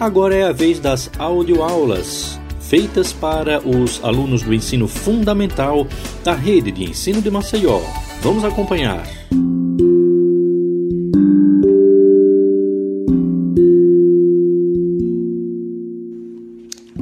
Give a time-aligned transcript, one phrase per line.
[0.00, 5.86] Agora é a vez das audioaulas, feitas para os alunos do ensino fundamental
[6.24, 7.82] da rede de ensino de Maceió.
[8.22, 9.06] Vamos acompanhar.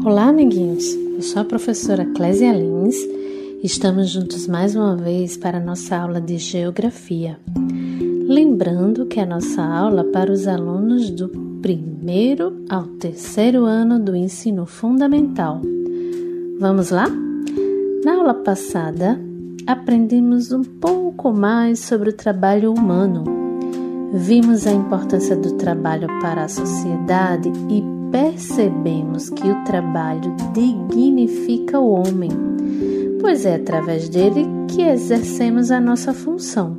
[0.05, 0.85] Olá, amiguinhos.
[1.15, 2.97] Eu sou a professora Clésia Lins.
[3.63, 7.39] Estamos juntos mais uma vez para a nossa aula de Geografia.
[8.27, 14.15] Lembrando que a nossa aula é para os alunos do primeiro ao terceiro ano do
[14.15, 15.61] ensino fundamental.
[16.61, 17.09] Vamos lá?
[18.05, 19.21] Na aula passada,
[19.67, 23.25] aprendemos um pouco mais sobre o trabalho humano.
[24.13, 31.91] Vimos a importância do trabalho para a sociedade e percebemos que o trabalho dignifica o
[31.91, 32.31] homem,
[33.21, 36.79] pois é através dele que exercemos a nossa função.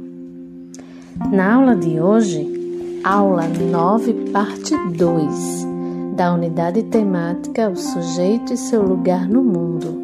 [1.31, 2.58] Na aula de hoje,
[3.03, 5.65] aula 9, parte 2,
[6.15, 9.97] da unidade temática O sujeito e seu lugar no mundo.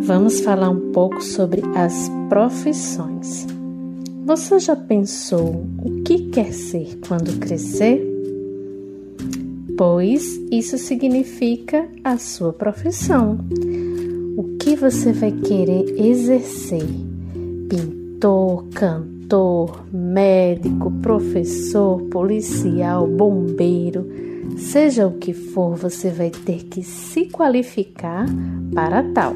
[0.00, 3.46] Vamos falar um pouco sobre as profissões.
[4.24, 8.02] Você já pensou o que quer ser quando crescer?
[9.76, 13.38] Pois isso significa a sua profissão.
[14.36, 16.86] O que você vai querer exercer?
[17.68, 19.11] Pintor, cantor?
[19.32, 24.06] Doutor, médico, professor, policial, bombeiro,
[24.58, 28.26] seja o que for, você vai ter que se qualificar
[28.74, 29.34] para tal.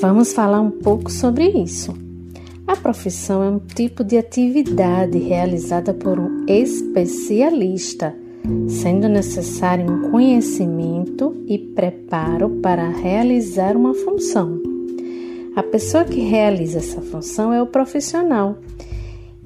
[0.00, 1.94] Vamos falar um pouco sobre isso.
[2.66, 8.12] A profissão é um tipo de atividade realizada por um especialista,
[8.68, 14.69] sendo necessário um conhecimento e preparo para realizar uma função.
[15.56, 18.56] A pessoa que realiza essa função é o profissional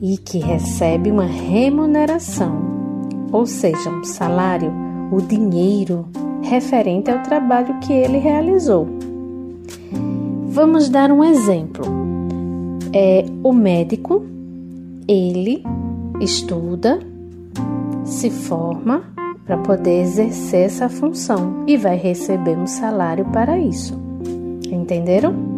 [0.01, 2.61] e que recebe uma remuneração,
[3.33, 4.71] ou seja, um salário,
[5.11, 6.07] o dinheiro
[6.43, 8.87] referente ao trabalho que ele realizou.
[10.49, 11.87] Vamos dar um exemplo.
[12.93, 14.25] É o médico,
[15.09, 15.65] ele
[16.21, 17.01] estuda,
[18.05, 19.05] se forma
[19.47, 23.99] para poder exercer essa função e vai receber um salário para isso.
[24.71, 25.54] Entenderam?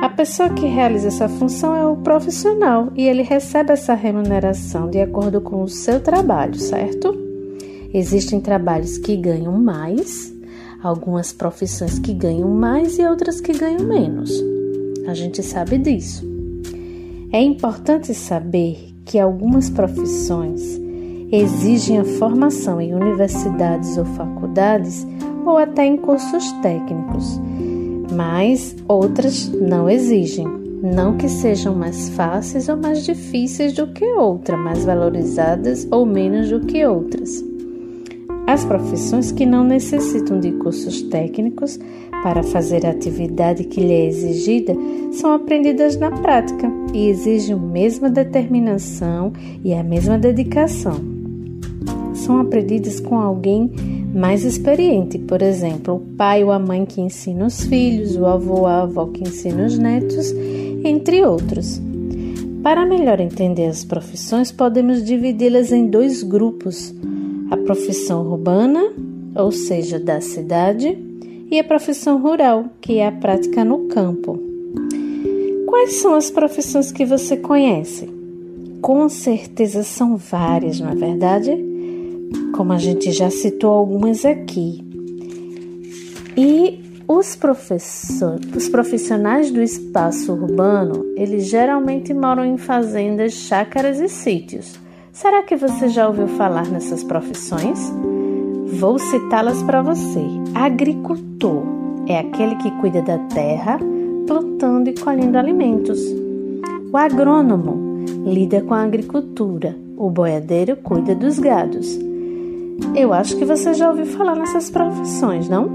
[0.00, 4.98] A pessoa que realiza essa função é o profissional e ele recebe essa remuneração de
[4.98, 7.14] acordo com o seu trabalho, certo?
[7.92, 10.34] Existem trabalhos que ganham mais,
[10.82, 14.32] algumas profissões que ganham mais e outras que ganham menos.
[15.06, 16.26] A gente sabe disso.
[17.30, 20.80] É importante saber que algumas profissões
[21.30, 25.06] exigem a formação em universidades ou faculdades
[25.44, 27.38] ou até em cursos técnicos
[28.10, 30.46] mas outras não exigem.
[30.82, 36.48] Não que sejam mais fáceis ou mais difíceis do que outra, mais valorizadas ou menos
[36.48, 37.44] do que outras.
[38.46, 41.78] As profissões que não necessitam de cursos técnicos
[42.22, 44.74] para fazer a atividade que lhe é exigida
[45.12, 49.32] são aprendidas na prática e exigem a mesma determinação
[49.62, 51.19] e a mesma dedicação.
[52.30, 53.72] São aprendidas com alguém
[54.14, 58.60] mais experiente, por exemplo, o pai ou a mãe que ensina os filhos, o avô
[58.60, 60.32] ou a avó que ensina os netos,
[60.84, 61.82] entre outros.
[62.62, 66.94] Para melhor entender as profissões, podemos dividi-las em dois grupos:
[67.50, 68.92] a profissão urbana,
[69.34, 70.96] ou seja, da cidade,
[71.50, 74.38] e a profissão rural, que é a prática no campo.
[75.66, 78.08] Quais são as profissões que você conhece?
[78.80, 81.69] Com certeza são várias, não é verdade?
[82.52, 84.84] Como a gente já citou algumas aqui.
[86.36, 87.36] E os,
[88.56, 94.78] os profissionais do espaço urbano, eles geralmente moram em fazendas, chácaras e sítios.
[95.12, 97.92] Será que você já ouviu falar nessas profissões?
[98.74, 100.24] Vou citá-las para você.
[100.54, 101.64] Agricultor
[102.06, 103.78] é aquele que cuida da terra,
[104.26, 106.00] plantando e colhendo alimentos.
[106.92, 109.76] O agrônomo lida com a agricultura.
[109.96, 111.98] O boiadeiro cuida dos gados.
[112.94, 115.68] Eu acho que você já ouviu falar nessas profissões, não?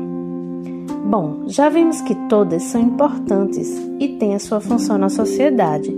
[1.10, 3.70] Bom, já vimos que todas são importantes
[4.00, 5.96] e têm a sua função na sociedade.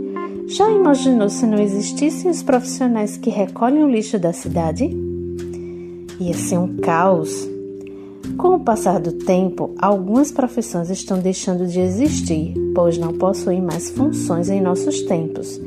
[0.48, 4.95] Já imaginou se não existissem os profissionais que recolhem o lixo da cidade?
[6.19, 7.48] Ia ser um caos.
[8.38, 13.89] Com o passar do tempo, algumas profissões estão deixando de existir, pois não possuem mais
[13.89, 15.60] funções em nossos tempos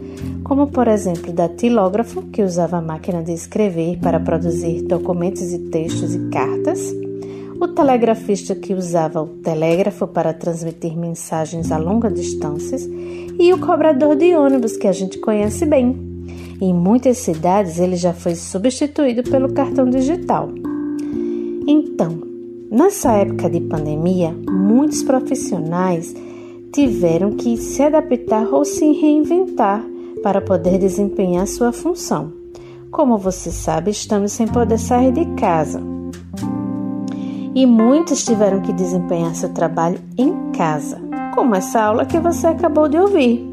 [0.42, 6.14] como por exemplo datilógrafo, que usava a máquina de escrever para produzir documentos e textos
[6.14, 6.94] e cartas,
[7.60, 12.88] o telegrafista que usava o telégrafo para transmitir mensagens a longas distâncias
[13.38, 15.94] e o cobrador de ônibus que a gente conhece bem.
[16.60, 20.48] Em muitas cidades ele já foi substituído pelo cartão digital.
[21.66, 22.18] Então,
[22.70, 26.14] nessa época de pandemia, muitos profissionais
[26.72, 29.84] tiveram que se adaptar ou se reinventar
[30.22, 32.32] para poder desempenhar sua função.
[32.90, 35.80] Como você sabe, estamos sem poder sair de casa.
[37.54, 41.00] E muitos tiveram que desempenhar seu trabalho em casa,
[41.34, 43.46] como essa aula que você acabou de ouvir.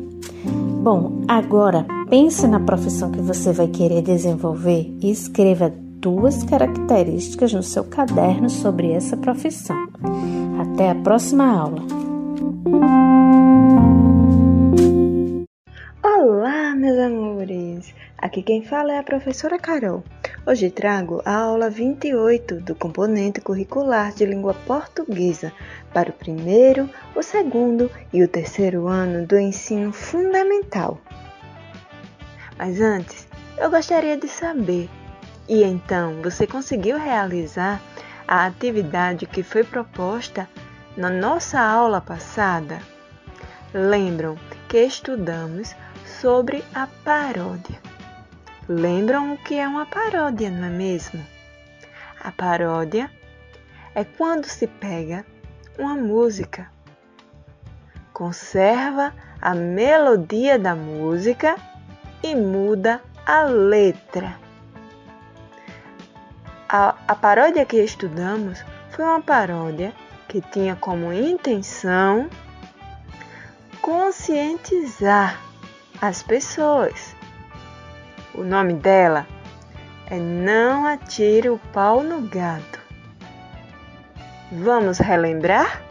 [0.83, 7.63] Bom, agora pense na profissão que você vai querer desenvolver e escreva duas características no
[7.63, 9.87] seu caderno sobre essa profissão.
[10.59, 13.16] Até a próxima aula!
[16.03, 17.93] Olá, meus amores!
[18.19, 20.03] Aqui quem fala é a professora Carol.
[20.45, 25.51] Hoje trago a aula 28 do componente curricular de língua portuguesa
[25.91, 31.01] para o primeiro, o segundo e o terceiro ano do ensino fundamental.
[32.59, 33.27] Mas antes,
[33.57, 34.87] eu gostaria de saber:
[35.49, 37.81] e então você conseguiu realizar
[38.27, 40.47] a atividade que foi proposta
[40.95, 42.79] na nossa aula passada?
[43.73, 44.37] Lembram
[44.69, 45.75] que estudamos
[46.21, 47.79] sobre a paródia.
[48.67, 51.25] Lembram o que é uma paródia, não é mesmo?
[52.19, 53.09] A paródia
[53.93, 55.25] é quando se pega
[55.77, 56.69] uma música,
[58.13, 61.55] conserva a melodia da música
[62.23, 64.35] e muda a letra.
[66.67, 69.93] A, a paródia que estudamos foi uma paródia
[70.27, 72.29] que tinha como intenção
[73.81, 75.46] conscientizar
[76.01, 77.15] as pessoas.
[78.33, 79.25] O nome dela
[80.09, 82.79] é Não Atire o Pau no Gato.
[84.51, 85.81] Vamos relembrar?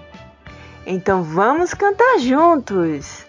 [0.86, 3.25] Então vamos cantar juntos!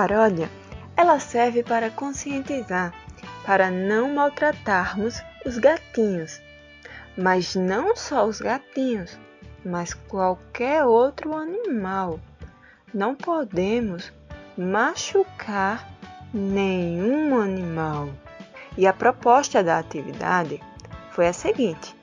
[0.00, 0.48] Paródia,
[0.96, 2.94] ela serve para conscientizar,
[3.44, 6.40] para não maltratarmos os gatinhos,
[7.18, 9.18] mas não só os gatinhos,
[9.62, 12.18] mas qualquer outro animal.
[12.94, 14.10] Não podemos
[14.56, 15.86] machucar
[16.32, 18.08] nenhum animal.
[18.78, 20.62] E a proposta da atividade
[21.10, 21.94] foi a seguinte: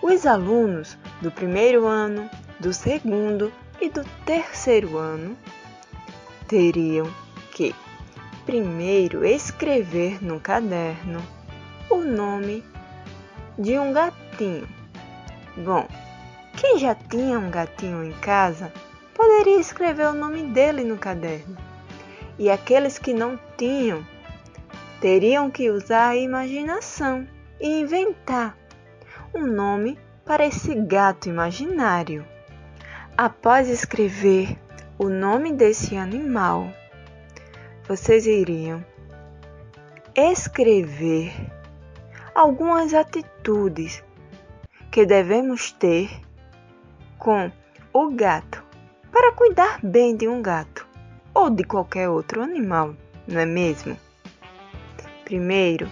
[0.00, 5.36] os alunos do primeiro ano, do segundo e do terceiro ano
[6.48, 7.06] teriam
[7.52, 7.74] que
[8.46, 11.22] primeiro escrever no caderno
[11.90, 12.64] o nome
[13.58, 14.66] de um gatinho.
[15.58, 15.86] Bom,
[16.56, 18.72] quem já tinha um gatinho em casa
[19.14, 21.56] poderia escrever o nome dele no caderno.
[22.38, 24.06] E aqueles que não tinham
[25.02, 27.28] teriam que usar a imaginação
[27.60, 28.56] e inventar
[29.34, 32.24] um nome para esse gato imaginário.
[33.16, 34.56] Após escrever
[34.98, 36.72] o nome desse animal,
[37.86, 38.84] vocês iriam
[40.16, 41.32] escrever
[42.34, 44.02] algumas atitudes
[44.90, 46.10] que devemos ter
[47.16, 47.48] com
[47.92, 48.64] o gato
[49.12, 50.84] para cuidar bem de um gato
[51.32, 52.96] ou de qualquer outro animal,
[53.28, 53.96] não é mesmo?
[55.24, 55.88] Primeiro,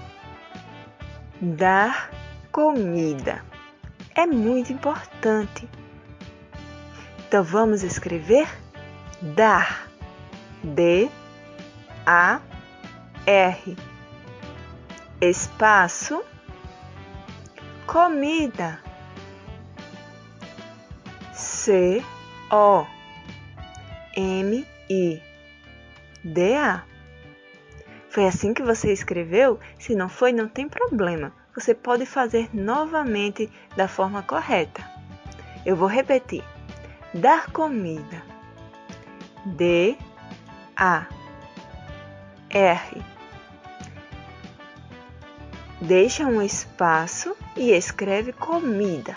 [1.41, 2.11] dar
[2.51, 3.45] comida
[4.17, 5.69] é muito importante.
[7.29, 8.49] Então vamos escrever
[9.21, 9.89] dar,
[10.63, 11.09] D,
[12.05, 12.41] A,
[13.27, 13.77] R,
[15.21, 16.23] espaço,
[17.87, 18.81] comida,
[21.33, 22.05] C,
[22.51, 22.87] O,
[24.17, 25.23] M, I,
[26.23, 26.85] D, A.
[28.11, 29.61] Foi assim que você escreveu?
[29.79, 31.33] Se não foi, não tem problema.
[31.55, 34.83] Você pode fazer novamente da forma correta.
[35.65, 36.45] Eu vou repetir:
[37.13, 38.36] dar comida
[39.47, 39.97] D
[40.76, 41.07] A
[42.50, 43.03] R.
[45.81, 49.15] Deixa um espaço e escreve comida.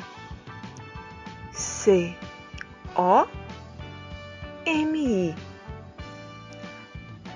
[1.52, 2.16] C
[2.96, 3.26] O
[4.68, 5.36] M I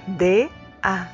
[0.09, 0.49] D
[0.83, 1.07] A.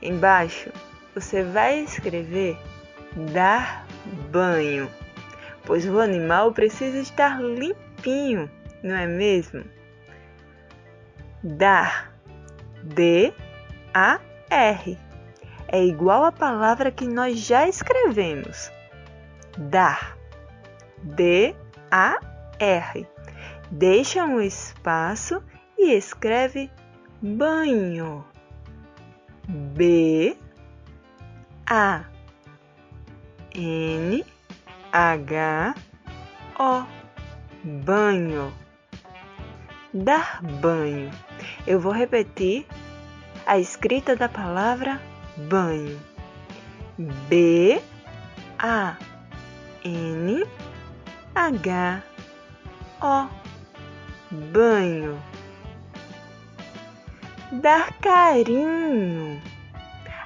[0.00, 0.70] Embaixo
[1.12, 2.56] você vai escrever
[3.32, 3.84] dar
[4.30, 4.88] banho,
[5.64, 8.48] pois o animal precisa estar limpinho,
[8.80, 9.64] não é mesmo?
[11.42, 12.12] Dar
[12.82, 13.32] D
[13.94, 14.18] A
[14.50, 14.98] R
[15.68, 18.72] é igual à palavra que nós já escrevemos.
[19.56, 20.16] Dar
[21.02, 21.54] D
[21.90, 22.18] A
[22.58, 23.06] R.
[23.70, 25.42] Deixa um espaço
[25.78, 26.70] e escreve
[27.22, 28.24] banho.
[29.46, 30.36] B
[31.66, 32.04] A
[33.54, 34.24] N
[34.92, 35.74] H
[36.58, 36.84] O
[37.62, 38.52] banho.
[40.04, 41.10] Dar banho.
[41.66, 42.64] Eu vou repetir
[43.44, 45.00] a escrita da palavra
[45.36, 46.00] banho.
[47.28, 47.82] B
[48.60, 48.96] A
[49.84, 50.46] N
[51.34, 52.02] H
[53.02, 53.28] O
[54.52, 55.20] banho.
[57.50, 59.42] Dar carinho.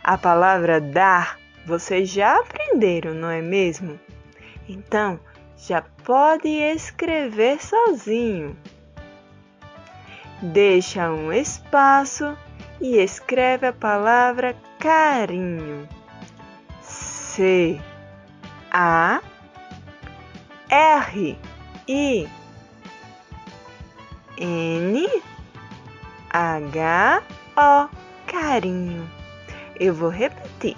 [0.05, 3.99] A palavra dar vocês já aprenderam, não é mesmo?
[4.69, 5.19] Então,
[5.57, 8.55] já pode escrever sozinho.
[10.43, 12.37] Deixa um espaço
[12.81, 15.89] e escreve a palavra carinho.
[16.81, 17.81] C.
[18.73, 19.21] A.
[20.69, 21.39] R.
[21.87, 22.29] I.
[24.37, 25.23] N.
[26.29, 27.23] H.
[27.57, 27.89] O.
[28.27, 29.09] Carinho.
[29.79, 30.77] Eu vou repetir.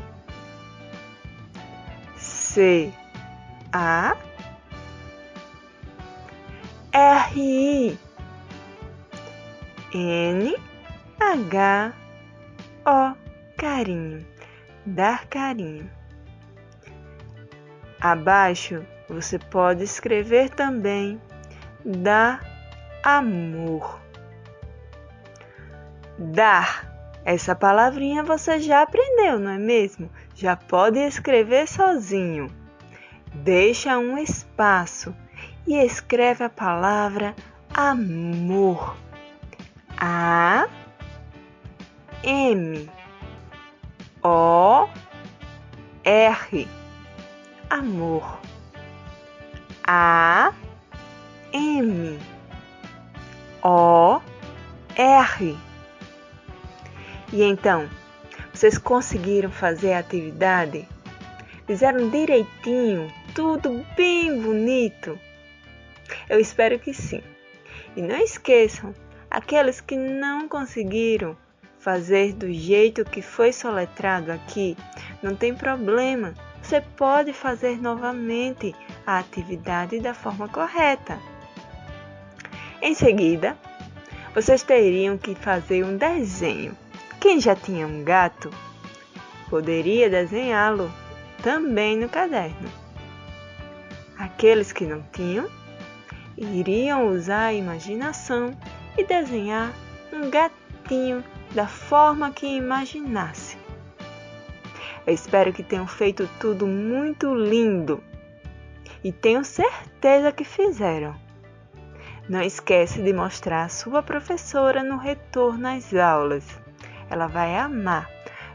[2.19, 2.93] C.
[3.73, 4.15] A.
[6.93, 7.41] R.
[7.41, 8.14] I
[9.97, 10.57] N
[11.21, 11.93] H
[12.85, 13.15] O
[13.57, 14.27] carinho,
[14.85, 15.89] dar carinho.
[18.01, 21.21] Abaixo você pode escrever também
[21.85, 22.43] dar
[23.05, 24.01] amor.
[26.19, 26.93] Dar.
[27.25, 30.11] Essa palavrinha você já aprendeu, não é mesmo?
[30.35, 32.51] Já pode escrever sozinho.
[33.33, 35.15] Deixa um espaço
[35.69, 37.33] e escreve a palavra
[37.73, 39.04] amor.
[40.07, 40.69] A
[42.23, 42.91] M
[44.23, 44.87] O
[46.05, 46.69] R
[47.71, 48.39] amor.
[49.87, 50.53] A
[51.55, 52.19] M
[53.63, 54.21] O
[54.95, 55.59] R.
[57.33, 57.89] E então,
[58.53, 60.87] vocês conseguiram fazer a atividade?
[61.67, 65.19] Fizeram direitinho, tudo bem bonito?
[66.29, 67.23] Eu espero que sim.
[67.97, 68.95] E não esqueçam,
[69.35, 71.37] aqueles que não conseguiram
[71.81, 74.77] fazer do jeito que foi soletrado aqui,
[75.21, 76.33] não tem problema.
[76.63, 78.73] Você pode fazer novamente
[79.05, 81.19] a atividade da forma correta.
[82.81, 83.57] Em seguida,
[84.33, 86.77] vocês teriam que fazer um desenho.
[87.21, 88.51] Quem já tinha um gato
[89.51, 90.89] poderia desenhá-lo
[91.43, 92.71] também no caderno.
[94.17, 95.51] Aqueles que não tinham
[96.37, 98.57] iriam usar a imaginação
[98.97, 99.73] e desenhar
[100.13, 101.25] um gatinho
[101.55, 103.57] da forma que imaginasse.
[105.07, 108.03] Eu espero que tenham feito tudo muito lindo
[109.03, 111.15] e tenho certeza que fizeram.
[112.29, 116.59] Não esquece de mostrar a sua professora no retorno às aulas.
[117.11, 118.11] Ela vai amar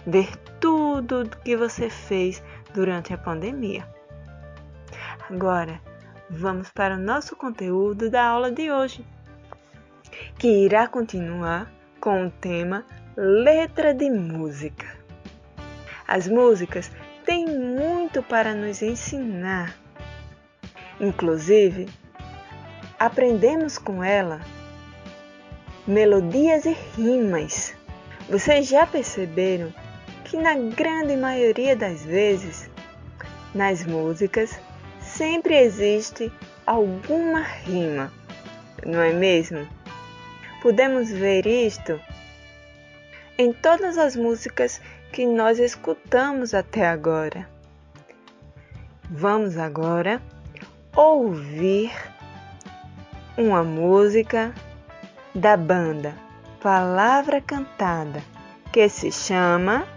[0.07, 2.41] ver tudo o que você fez
[2.73, 3.87] durante a pandemia.
[5.29, 5.79] Agora,
[6.29, 9.05] vamos para o nosso conteúdo da aula de hoje,
[10.37, 12.85] que irá continuar com o tema
[13.15, 14.87] Letra de Música.
[16.07, 16.91] As músicas
[17.25, 19.75] têm muito para nos ensinar.
[20.99, 21.87] Inclusive,
[22.97, 24.41] aprendemos com ela
[25.85, 27.73] melodias e rimas.
[28.29, 29.73] Vocês já perceberam
[30.23, 32.69] que, na grande maioria das vezes,
[33.53, 34.59] nas músicas
[35.01, 36.31] sempre existe
[36.65, 38.13] alguma rima,
[38.85, 39.67] não é mesmo?
[40.61, 41.99] Podemos ver isto
[43.37, 47.47] em todas as músicas que nós escutamos até agora.
[49.09, 50.21] Vamos agora
[50.95, 51.91] ouvir
[53.37, 54.53] uma música
[55.33, 56.13] da banda
[56.61, 58.21] Palavra Cantada
[58.73, 59.87] que se chama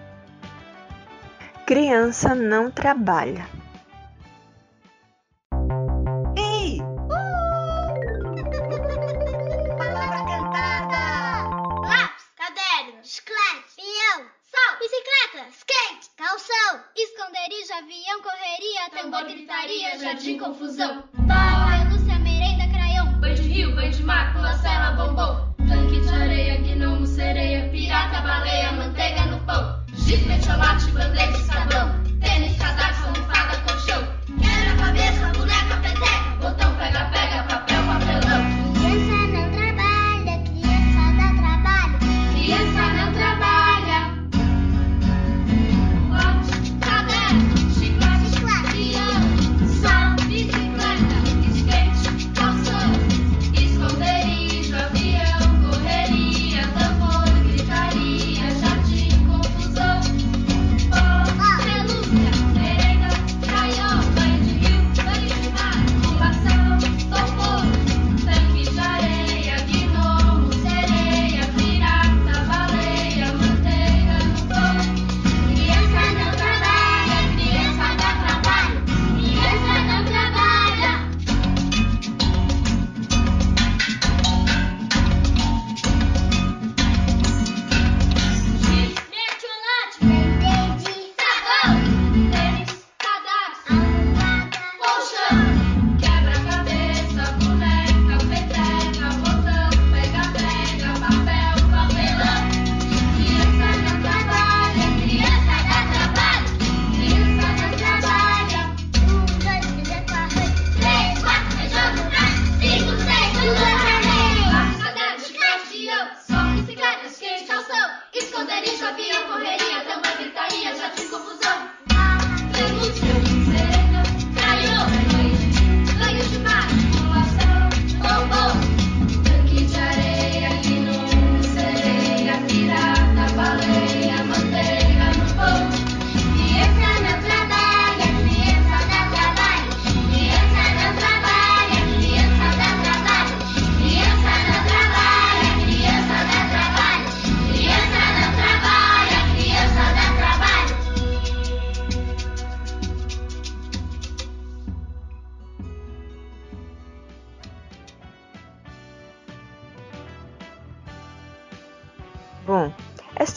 [1.66, 3.61] Criança Não Trabalha.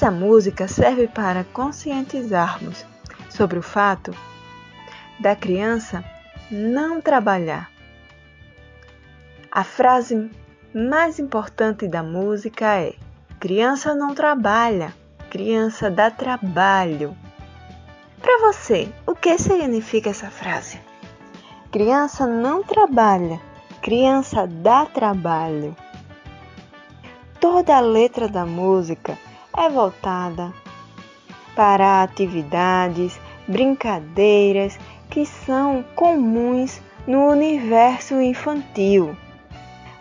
[0.06, 2.86] Esta música serve para conscientizarmos
[3.28, 4.16] sobre o fato
[5.20, 6.06] da criança
[6.52, 7.72] não trabalhar.
[9.52, 10.30] A frase
[10.72, 12.94] mais importante da música é:
[13.40, 14.94] criança não trabalha,
[15.32, 17.18] criança dá trabalho.
[18.22, 20.80] Para você, o que significa essa frase?
[21.72, 23.42] Criança não trabalha,
[23.82, 25.76] criança dá trabalho.
[27.40, 29.18] Toda a letra da música
[29.58, 30.54] é voltada
[31.56, 34.78] para atividades, brincadeiras
[35.10, 39.16] que são comuns no universo infantil.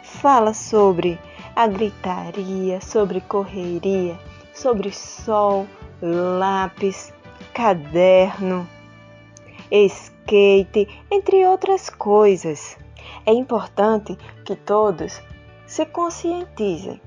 [0.03, 1.19] Fala sobre
[1.55, 4.19] a gritaria, sobre correria,
[4.53, 5.67] sobre sol,
[6.03, 7.13] lápis,
[7.53, 8.69] caderno,
[9.71, 12.77] skate, entre outras coisas.
[13.25, 15.23] É importante que todos
[15.67, 17.01] se conscientizem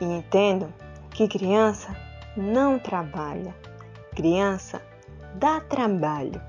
[0.00, 0.83] e entendam
[1.14, 1.96] que criança
[2.36, 3.54] não trabalha,
[4.16, 4.82] criança
[5.36, 6.42] dá trabalho.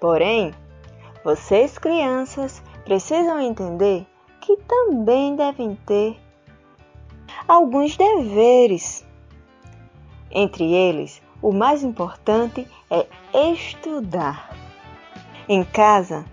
[0.00, 0.52] Porém,
[1.22, 4.06] vocês crianças precisam entender
[4.40, 6.18] que também devem ter
[7.46, 9.06] alguns deveres.
[10.30, 13.06] Entre eles, o mais importante é
[13.52, 14.56] estudar.
[15.46, 16.24] Em casa,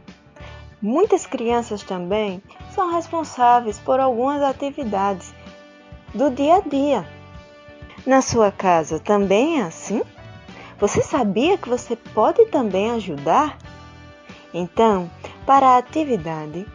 [0.82, 2.42] muitas crianças também
[2.72, 5.34] são responsáveis por algumas atividades
[6.14, 7.19] do dia a dia.
[8.06, 10.02] Na sua casa também é assim?
[10.80, 13.58] Você sabia que você pode também ajudar?
[14.54, 15.10] Então,
[15.46, 16.66] para a atividade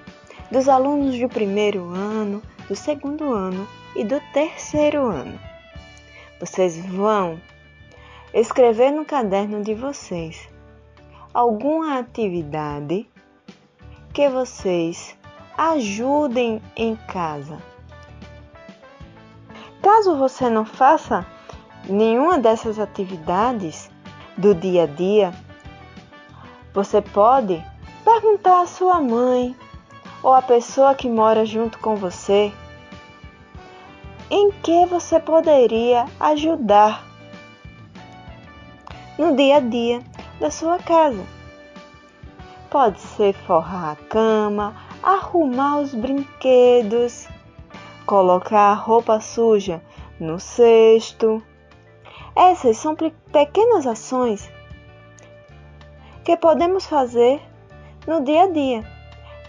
[0.50, 5.38] dos alunos do primeiro ano, do segundo ano e do terceiro ano,
[6.38, 7.40] vocês vão
[8.34, 10.48] escrever no caderno de vocês
[11.32, 13.08] alguma atividade
[14.12, 15.16] que vocês
[15.56, 17.73] ajudem em casa.
[19.84, 21.26] Caso você não faça
[21.86, 23.90] nenhuma dessas atividades
[24.34, 25.34] do dia a dia,
[26.72, 27.62] você pode
[28.02, 29.54] perguntar à sua mãe
[30.22, 32.50] ou à pessoa que mora junto com você
[34.30, 37.04] em que você poderia ajudar
[39.18, 40.00] no dia a dia
[40.40, 41.22] da sua casa.
[42.70, 47.28] Pode ser forrar a cama, arrumar os brinquedos,
[48.06, 49.82] colocar roupa suja
[50.18, 51.42] no cesto.
[52.36, 54.50] Essas são pequenas ações
[56.24, 57.40] que podemos fazer
[58.06, 58.84] no dia a dia,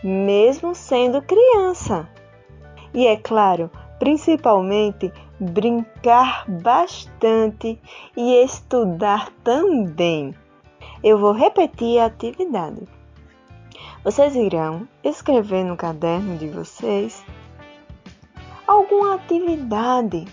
[0.03, 2.07] mesmo sendo criança.
[2.93, 7.79] E é claro, principalmente brincar bastante
[8.15, 10.33] e estudar também.
[11.03, 12.83] Eu vou repetir a atividade.
[14.03, 17.23] Vocês irão escrever no caderno de vocês
[18.67, 20.25] alguma atividade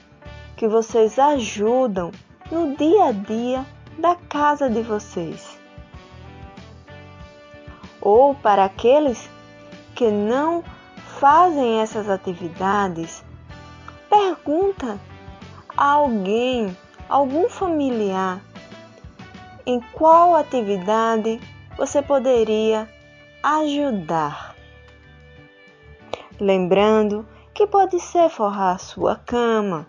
[0.57, 2.11] que vocês ajudam
[2.51, 3.66] no dia a dia
[3.99, 5.59] da casa de vocês.
[8.01, 9.29] Ou para aqueles
[9.95, 10.64] que não
[11.18, 13.25] fazem essas atividades,
[14.09, 14.99] pergunta
[15.77, 16.77] a alguém,
[17.09, 18.40] algum familiar,
[19.64, 21.40] em qual atividade
[21.77, 22.88] você poderia
[23.42, 24.57] ajudar.
[26.40, 29.86] Lembrando que pode ser forrar sua cama,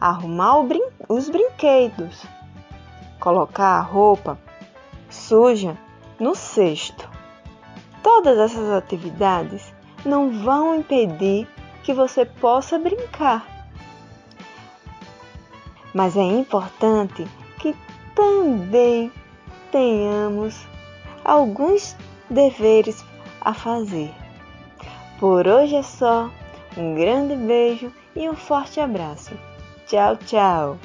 [0.00, 2.24] arrumar brin os brinquedos,
[3.18, 4.38] colocar a roupa
[5.08, 5.76] suja
[6.18, 7.08] no cesto.
[8.02, 9.72] Todas essas atividades
[10.04, 11.48] não vão impedir
[11.82, 13.46] que você possa brincar.
[15.94, 17.26] Mas é importante
[17.58, 17.74] que
[18.14, 19.10] também
[19.70, 20.66] tenhamos
[21.24, 21.96] alguns
[22.28, 23.04] deveres
[23.40, 24.12] a fazer.
[25.18, 26.30] Por hoje é só.
[26.76, 29.38] Um grande beijo e um forte abraço.
[29.86, 30.78] Tchau, tchau.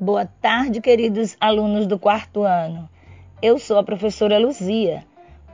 [0.00, 2.88] Boa tarde, queridos alunos do quarto ano.
[3.40, 5.04] Eu sou a professora Luzia.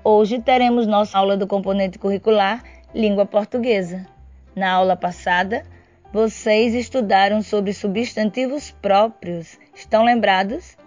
[0.03, 2.63] Hoje teremos nossa aula do componente curricular
[2.95, 4.07] Língua Portuguesa.
[4.55, 5.63] Na aula passada,
[6.11, 9.59] vocês estudaram sobre substantivos próprios.
[9.75, 10.79] Estão lembrados?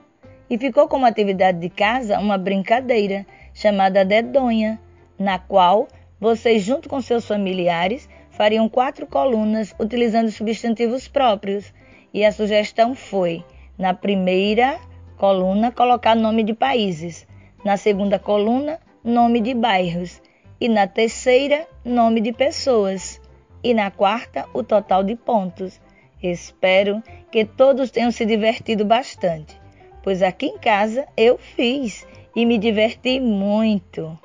[0.50, 4.80] E ficou como atividade de casa uma brincadeira chamada dedonha,
[5.20, 5.88] na qual
[6.20, 11.74] vocês, junto com seus familiares, fariam quatro colunas utilizando substantivos próprios.
[12.14, 13.44] E a sugestão foi,
[13.78, 14.80] na primeira
[15.18, 17.28] coluna, colocar nome de países,
[17.64, 20.22] na segunda coluna, nome de bairros,
[20.60, 23.22] e na terceira, nome de pessoas,
[23.64, 25.80] e na quarta, o total de pontos.
[26.22, 27.02] Espero
[27.32, 29.60] que todos tenham se divertido bastante,
[30.04, 32.06] pois aqui em casa eu fiz
[32.36, 34.18] e me diverti muito.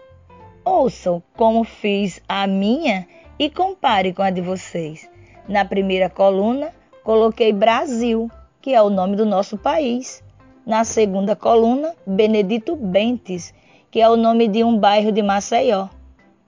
[0.64, 3.06] Ouçam como fiz a minha
[3.38, 5.06] e compare com a de vocês.
[5.46, 6.70] Na primeira coluna,
[7.02, 8.30] coloquei Brasil,
[8.62, 10.24] que é o nome do nosso país.
[10.64, 13.52] Na segunda coluna, Benedito Bentes,
[13.90, 15.88] que é o nome de um bairro de Maceió.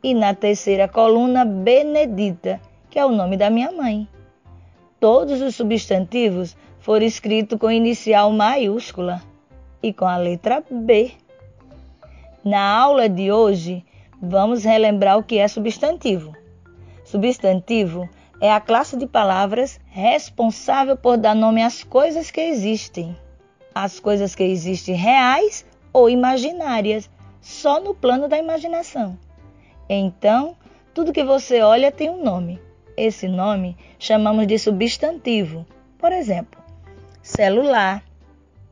[0.02, 4.08] E na terceira coluna, Benedita, que é o nome da minha mãe.
[4.98, 9.22] Todos os substantivos foram escritos com inicial maiúscula
[9.82, 11.10] e com a letra B.
[12.42, 13.84] Na aula de hoje,
[14.28, 16.34] vamos relembrar o que é substantivo.
[17.04, 18.08] Substantivo
[18.40, 23.16] é a classe de palavras responsável por dar nome às coisas que existem.
[23.74, 27.08] As coisas que existem reais ou imaginárias,
[27.40, 29.18] só no plano da imaginação.
[29.88, 30.56] Então,
[30.92, 32.60] tudo que você olha tem um nome.
[32.96, 35.64] Esse nome chamamos de substantivo.
[35.98, 36.60] Por exemplo,
[37.22, 38.02] celular,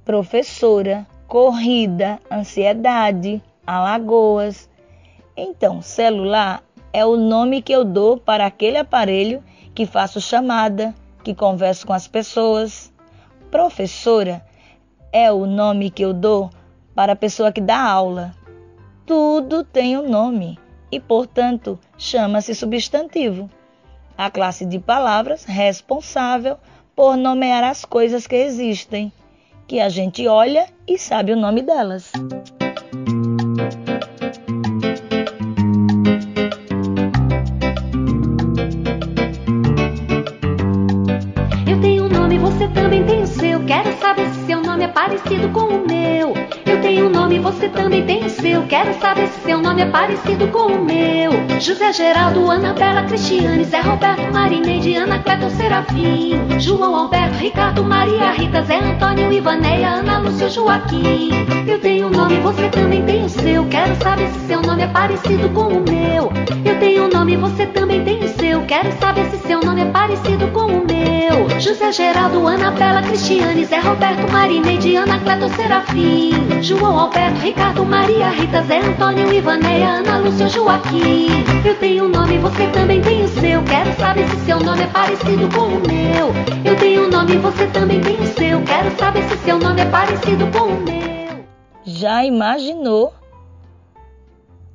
[0.04, 4.68] professora, corrida, ansiedade, alagoas.
[5.36, 9.42] Então, celular é o nome que eu dou para aquele aparelho
[9.74, 10.94] que faço chamada,
[11.24, 12.92] que converso com as pessoas.
[13.50, 14.44] Professora
[15.12, 16.50] é o nome que eu dou
[16.94, 18.34] para a pessoa que dá aula.
[19.04, 20.58] Tudo tem um nome
[20.90, 23.50] e, portanto, chama-se substantivo.
[24.16, 26.56] A classe de palavras responsável
[26.94, 29.12] por nomear as coisas que existem,
[29.66, 32.12] que a gente olha e sabe o nome delas.
[45.24, 45.73] Parecido com
[47.44, 48.62] você também tem o seu.
[48.62, 51.30] Quero saber se seu nome é parecido com o meu.
[51.60, 56.40] José Geraldo, Anabela, Cristiane, Zé Roberto, Marineide, Ana Cleto, Serafim.
[56.58, 61.28] João Alberto, Ricardo, Maria Rita, Zé Antônio, Ivaneia, Ana Lúcia, Joaquim.
[61.66, 63.66] Eu tenho um nome, você também tem o seu.
[63.66, 66.32] Quero saber se seu nome é parecido com o meu.
[66.64, 68.62] Eu tenho um nome, você também tem o seu.
[68.62, 71.60] Quero saber se seu nome é parecido com o meu.
[71.60, 76.62] José Geraldo, Anabela, Cristiane, Zé Roberto, Marineide, Ana Cleto, Serafim.
[76.62, 81.28] João Alberto, Ricardo, Maria Rita, Zé Antônio, Ivaneia, Ana Lúcia, Joaquim.
[81.64, 83.62] Eu tenho um nome, você também tem o seu.
[83.64, 86.32] Quero saber se seu nome é parecido com o meu.
[86.64, 88.62] Eu tenho um nome, você também tem o seu.
[88.64, 91.44] Quero saber se seu nome é parecido com o meu.
[91.84, 93.12] Já imaginou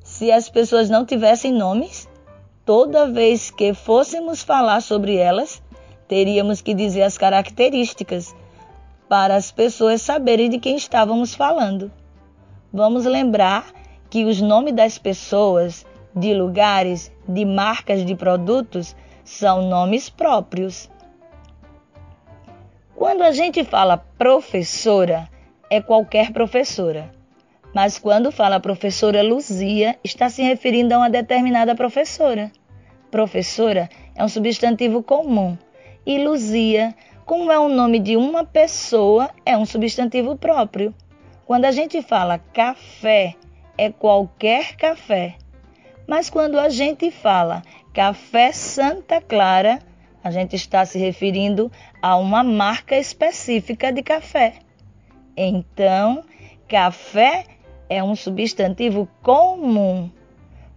[0.02, 2.08] se as pessoas não tivessem nomes?
[2.64, 5.62] Toda vez que fôssemos falar sobre elas,
[6.06, 8.34] teríamos que dizer as características
[9.08, 11.90] para as pessoas saberem de quem estávamos falando.
[12.72, 13.66] Vamos lembrar
[14.08, 20.90] que os nomes das pessoas, de lugares, de marcas de produtos são nomes próprios.
[22.94, 25.28] Quando a gente fala professora,
[25.70, 27.10] é qualquer professora.
[27.74, 32.50] Mas quando fala professora Luzia, está se referindo a uma determinada professora.
[33.10, 35.56] Professora é um substantivo comum
[36.04, 40.92] e Luzia como é o nome de uma pessoa, é um substantivo próprio.
[41.50, 43.34] Quando a gente fala café,
[43.76, 45.34] é qualquer café.
[46.06, 49.80] Mas quando a gente fala café Santa Clara,
[50.22, 51.68] a gente está se referindo
[52.00, 54.60] a uma marca específica de café.
[55.36, 56.22] Então,
[56.68, 57.46] café
[57.88, 60.08] é um substantivo comum,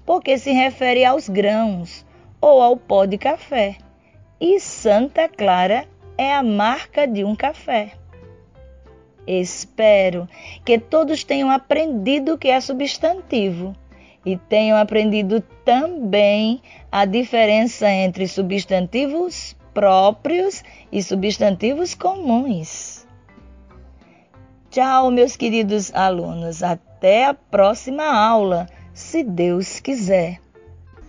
[0.04, 2.04] porque se refere aos grãos
[2.42, 3.78] ou ao pó de café.
[4.42, 5.86] E Santa Clara
[6.18, 7.92] é a marca de um café.
[9.26, 10.28] Espero
[10.66, 13.76] que todos tenham aprendido o que é substantivo
[14.26, 23.06] e tenham aprendido também a diferença entre substantivos próprios e substantivos comuns.
[24.70, 26.64] Tchau, meus queridos alunos.
[26.64, 30.40] Até a próxima aula, se Deus quiser.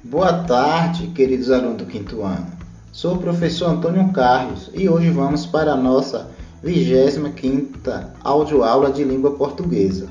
[0.03, 2.47] Boa tarde, queridos alunos do quinto ano.
[2.93, 6.31] Sou o professor Antônio Carlos e hoje vamos para a nossa
[6.65, 10.09] 25ª audioaula de língua portuguesa.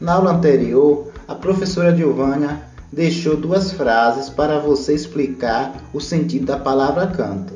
[0.00, 6.58] Na aula anterior, a professora Giovânia deixou duas frases para você explicar o sentido da
[6.58, 7.52] palavra canto.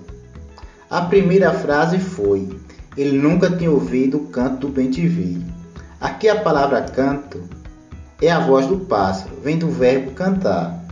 [0.90, 2.48] A primeira frase foi:
[2.96, 5.42] Ele nunca tinha ouvido o canto do bem-te-vi.
[5.98, 7.42] Aqui a palavra canto
[8.20, 10.84] é a voz do pássaro, vem do verbo cantar.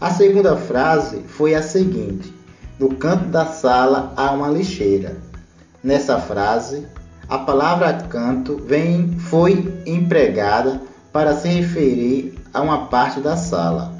[0.00, 2.32] A segunda frase foi a seguinte:
[2.78, 5.23] no canto da sala há uma lixeira.
[5.84, 6.86] Nessa frase,
[7.28, 10.80] a palavra canto vem, foi empregada
[11.12, 13.92] para se referir a uma parte da sala.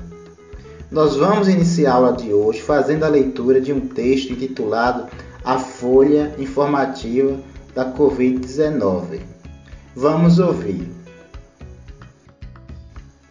[0.91, 5.09] Nós vamos iniciar a aula de hoje fazendo a leitura de um texto intitulado
[5.45, 7.37] A Folha Informativa
[7.75, 9.21] da Covid-19.
[9.95, 10.91] Vamos ouvir.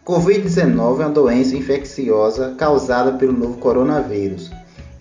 [0.06, 4.52] Covid-19 é uma doença infecciosa causada pelo novo coronavírus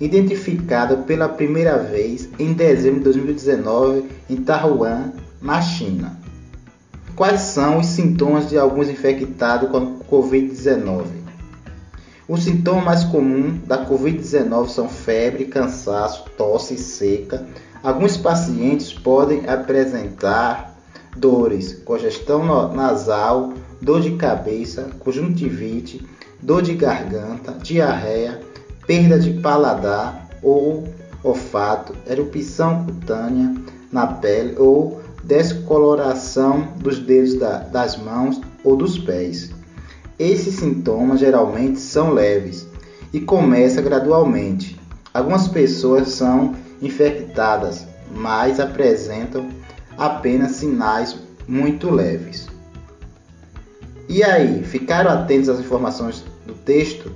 [0.04, 6.18] identificada pela primeira vez em dezembro de 2019 em Taiwan, na China.
[7.14, 11.04] Quais são os sintomas de alguns infectados com a Covid-19?
[12.26, 17.46] O sintoma mais comum da Covid-19 são febre, cansaço, tosse seca.
[17.80, 20.74] Alguns pacientes podem apresentar
[21.16, 26.04] dores, congestão nasal, dor de cabeça, conjuntivite,
[26.40, 28.40] dor de garganta, diarreia,
[28.86, 30.88] perda de paladar ou
[31.22, 33.54] olfato, erupção cutânea
[33.90, 39.50] na pele ou descoloração dos dedos da, das mãos ou dos pés.
[40.18, 42.66] Esses sintomas geralmente são leves
[43.12, 44.78] e começam gradualmente.
[45.14, 49.48] Algumas pessoas são infectadas, mas apresentam
[49.96, 51.16] apenas sinais
[51.46, 52.48] muito leves.
[54.08, 57.12] E aí, ficaram atentos às informações do texto?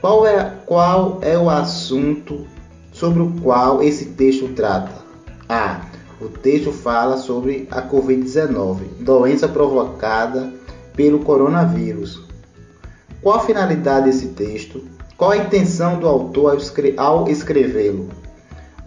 [0.00, 2.46] Qual é, qual é o assunto
[2.90, 4.92] sobre o qual esse texto trata?
[5.46, 5.82] A.
[6.18, 10.54] O texto fala sobre a Covid-19, doença provocada
[10.96, 12.22] pelo coronavírus.
[13.20, 14.82] Qual a finalidade desse texto?
[15.18, 16.58] Qual a intenção do autor
[16.96, 18.08] ao escrevê-lo?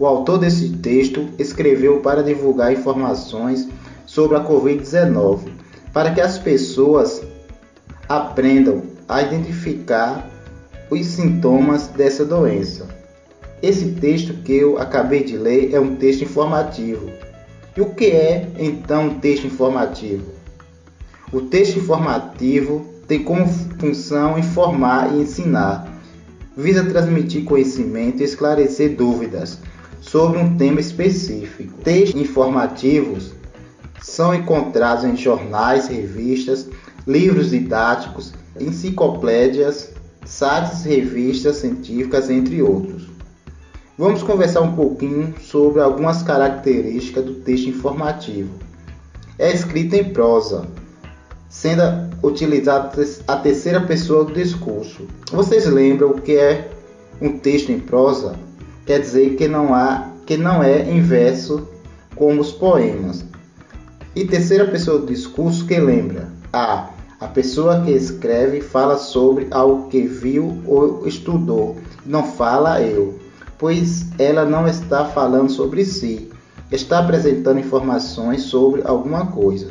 [0.00, 3.68] O autor desse texto escreveu para divulgar informações
[4.04, 5.48] sobre a Covid-19,
[5.92, 7.22] para que as pessoas
[8.08, 10.33] aprendam a identificar
[11.00, 12.86] os sintomas dessa doença.
[13.62, 17.10] Esse texto que eu acabei de ler é um texto informativo.
[17.76, 20.32] E o que é então um texto informativo?
[21.32, 25.92] O texto informativo tem como função informar e ensinar,
[26.56, 29.58] visa transmitir conhecimento e esclarecer dúvidas
[30.00, 31.72] sobre um tema específico.
[31.82, 33.32] Textos informativos
[34.00, 36.68] são encontrados em jornais, revistas,
[37.06, 39.90] livros didáticos, enciclopédias,
[40.24, 43.08] sites, revistas científicas, entre outros.
[43.96, 48.50] Vamos conversar um pouquinho sobre algumas características do texto informativo.
[49.38, 50.66] É escrito em prosa,
[51.48, 51.82] sendo
[52.22, 52.90] utilizada
[53.28, 55.06] a terceira pessoa do discurso.
[55.30, 56.70] Vocês lembram o que é
[57.20, 58.36] um texto em prosa?
[58.84, 61.68] Quer dizer que não há que não é em verso
[62.16, 63.24] como os poemas.
[64.14, 66.28] E terceira pessoa do discurso que lembra?
[66.52, 66.93] A.
[67.24, 73.18] A pessoa que escreve fala sobre algo que viu ou estudou, não fala eu,
[73.58, 76.30] pois ela não está falando sobre si,
[76.70, 79.68] está apresentando informações sobre alguma coisa.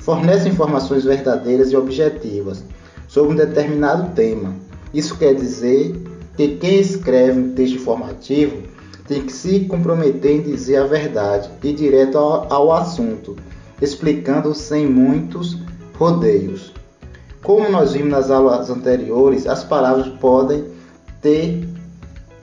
[0.00, 2.64] Fornece informações verdadeiras e objetivas
[3.06, 4.52] sobre um determinado tema.
[4.92, 5.94] Isso quer dizer
[6.36, 8.64] que quem escreve um texto informativo
[9.06, 13.36] tem que se comprometer em dizer a verdade e direto ao, ao assunto,
[13.80, 15.56] explicando sem muitos
[15.98, 16.72] rodeios.
[17.42, 20.64] Como nós vimos nas aulas anteriores, as palavras podem
[21.20, 21.68] ter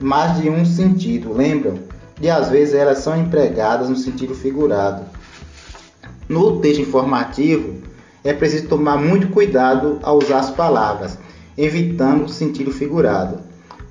[0.00, 1.78] mais de um sentido, lembram?
[2.20, 5.04] E às vezes elas são empregadas no sentido figurado.
[6.28, 7.82] No texto informativo,
[8.24, 11.18] é preciso tomar muito cuidado ao usar as palavras,
[11.58, 13.40] evitando o sentido figurado,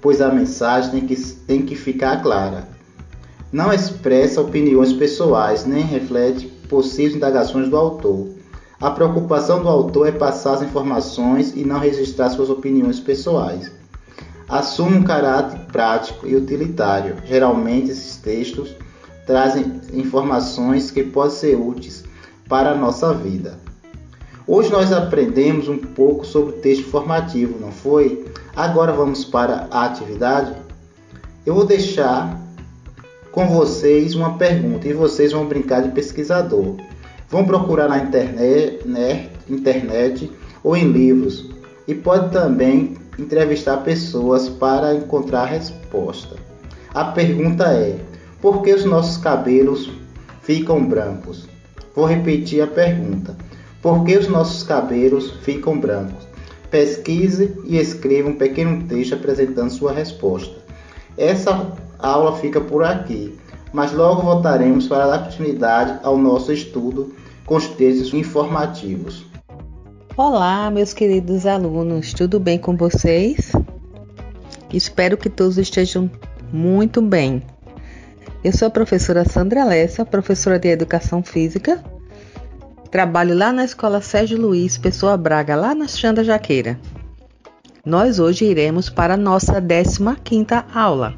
[0.01, 2.67] pois a mensagem tem que, tem que ficar clara.
[3.51, 8.40] Não expressa opiniões pessoais, nem reflete possíveis indagações do autor
[8.81, 13.71] a preocupação do autor é passar as informações e não registrar suas opiniões pessoais.
[14.49, 17.15] Assume um caráter prático e utilitário.
[17.23, 18.75] Geralmente, esses textos
[19.27, 22.03] trazem informações que podem ser úteis
[22.49, 23.59] para a nossa vida.
[24.47, 28.25] Hoje nós aprendemos um pouco sobre o texto formativo, não foi?
[28.55, 30.55] Agora vamos para a atividade.
[31.45, 32.35] Eu vou deixar
[33.31, 36.75] com vocês uma pergunta e vocês vão brincar de pesquisador.
[37.31, 40.29] Vão procurar na internet, né, internet
[40.63, 41.49] ou em livros
[41.87, 46.35] e pode também entrevistar pessoas para encontrar a resposta.
[46.93, 47.97] A pergunta é:
[48.41, 49.89] por que os nossos cabelos
[50.41, 51.47] ficam brancos?
[51.95, 53.35] Vou repetir a pergunta:
[53.81, 56.27] por que os nossos cabelos ficam brancos?
[56.69, 60.55] Pesquise e escreva um pequeno texto apresentando sua resposta.
[61.17, 63.37] Essa aula fica por aqui,
[63.73, 67.13] mas logo voltaremos para dar continuidade ao nosso estudo
[67.51, 69.25] com os textos informativos.
[70.15, 73.51] Olá, meus queridos alunos, tudo bem com vocês?
[74.71, 76.09] Espero que todos estejam
[76.53, 77.43] muito bem.
[78.41, 81.83] Eu sou a professora Sandra Lessa, professora de Educação Física.
[82.89, 86.79] Trabalho lá na Escola Sérgio Luiz Pessoa Braga, lá na Xanda Jaqueira.
[87.85, 91.15] Nós hoje iremos para a nossa 15ª aula.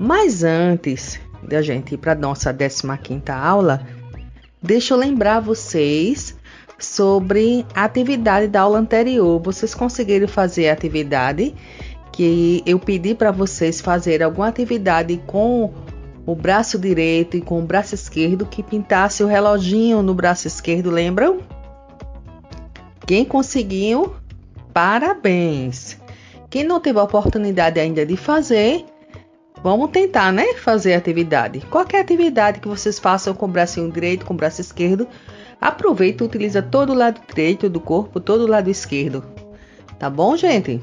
[0.00, 3.86] Mas antes da gente ir para a nossa 15ª aula,
[4.62, 6.36] Deixa eu lembrar vocês
[6.78, 9.40] sobre a atividade da aula anterior.
[9.40, 11.54] Vocês conseguiram fazer a atividade
[12.12, 15.72] que eu pedi para vocês fazerem alguma atividade com
[16.26, 20.90] o braço direito e com o braço esquerdo que pintasse o reloginho no braço esquerdo,
[20.90, 21.38] lembram?
[23.06, 24.16] Quem conseguiu,
[24.74, 25.96] parabéns.
[26.50, 28.84] Quem não teve a oportunidade ainda de fazer,
[29.62, 30.54] vamos tentar, né?
[30.54, 31.60] Fazer atividade.
[31.70, 35.06] Qualquer atividade que vocês façam com o bracinho direito, com o braço esquerdo,
[35.60, 39.24] aproveita e utiliza todo o lado direito do corpo, todo o lado esquerdo.
[39.98, 40.80] Tá bom, gente?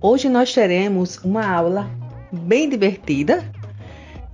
[0.00, 1.90] Hoje nós teremos uma aula
[2.32, 3.44] bem divertida,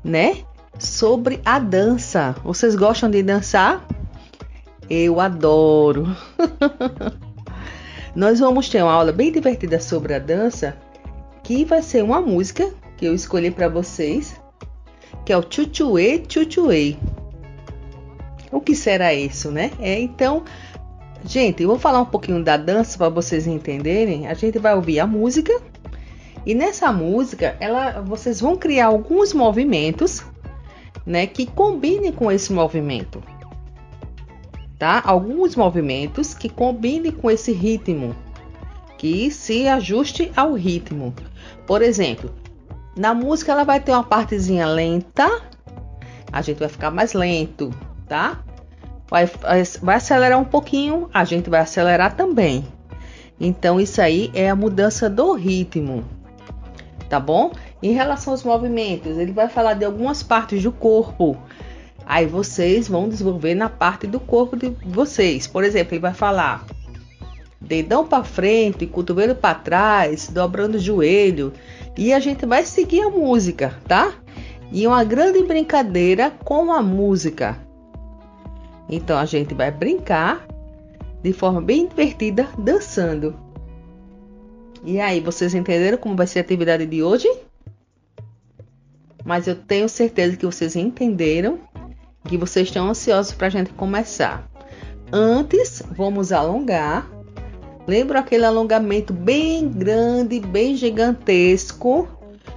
[0.05, 0.45] né?
[0.79, 2.37] Sobre a dança.
[2.45, 3.85] Vocês gostam de dançar?
[4.89, 6.07] Eu adoro.
[8.15, 10.75] Nós vamos ter uma aula bem divertida sobre a dança,
[11.47, 14.35] que vai ser uma música que eu escolhi para vocês,
[15.25, 16.97] que é o Chuchuê Chuchuê.
[18.51, 19.71] O que será isso, né?
[19.79, 20.43] É, então,
[21.25, 24.27] gente, eu vou falar um pouquinho da dança para vocês entenderem.
[24.27, 25.57] A gente vai ouvir a música
[26.45, 30.25] e nessa música, ela, vocês vão criar alguns movimentos,
[31.07, 33.23] né, que combinem com esse movimento
[34.79, 35.03] tá?
[35.05, 38.15] Alguns movimentos que combinem com esse ritmo,
[38.97, 41.15] que se ajuste ao ritmo.
[41.67, 42.33] Por exemplo,
[42.97, 45.43] na música ela vai ter uma partezinha lenta,
[46.33, 47.71] a gente vai ficar mais lento,
[48.09, 48.43] tá?
[49.09, 49.31] Vai,
[49.83, 52.67] vai acelerar um pouquinho, a gente vai acelerar também.
[53.39, 56.05] Então, isso aí é a mudança do ritmo,
[57.09, 57.53] tá bom?
[57.83, 61.37] Em relação aos movimentos, ele vai falar de algumas partes do corpo
[62.07, 65.49] Aí vocês vão desenvolver na parte do corpo de vocês.
[65.49, 66.65] Por exemplo, ele vai falar
[67.61, 71.53] dedão para frente, cotovelo para trás, dobrando o joelho,
[71.97, 74.13] e a gente vai seguir a música, tá?
[74.71, 77.59] E uma grande brincadeira com a música.
[78.89, 80.47] Então a gente vai brincar
[81.23, 83.35] de forma bem divertida dançando.
[84.85, 87.29] E aí, vocês entenderam como vai ser a atividade de hoje?
[89.25, 91.59] Mas eu tenho certeza que vocês entenderam
[92.29, 94.49] que vocês estão ansiosos para a gente começar.
[95.13, 97.11] Antes, vamos alongar.
[97.87, 102.09] Lembra aquele alongamento bem grande, bem gigantesco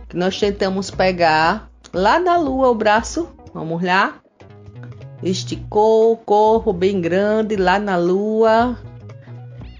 [0.08, 3.30] que nós tentamos pegar lá da lua o braço?
[3.54, 4.22] Vamos lá?
[5.22, 8.78] Esticou o corpo bem grande lá na lua.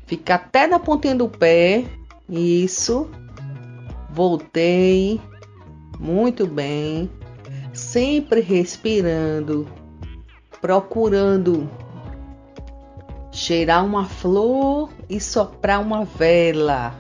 [0.06, 1.86] Fica até na pontinha do pé.
[2.30, 3.10] Isso.
[4.12, 5.20] Voltei.
[6.00, 7.10] Muito bem.
[7.74, 9.68] Sempre respirando
[10.62, 11.70] procurando
[13.40, 16.94] cheirar uma flor e soprar uma vela.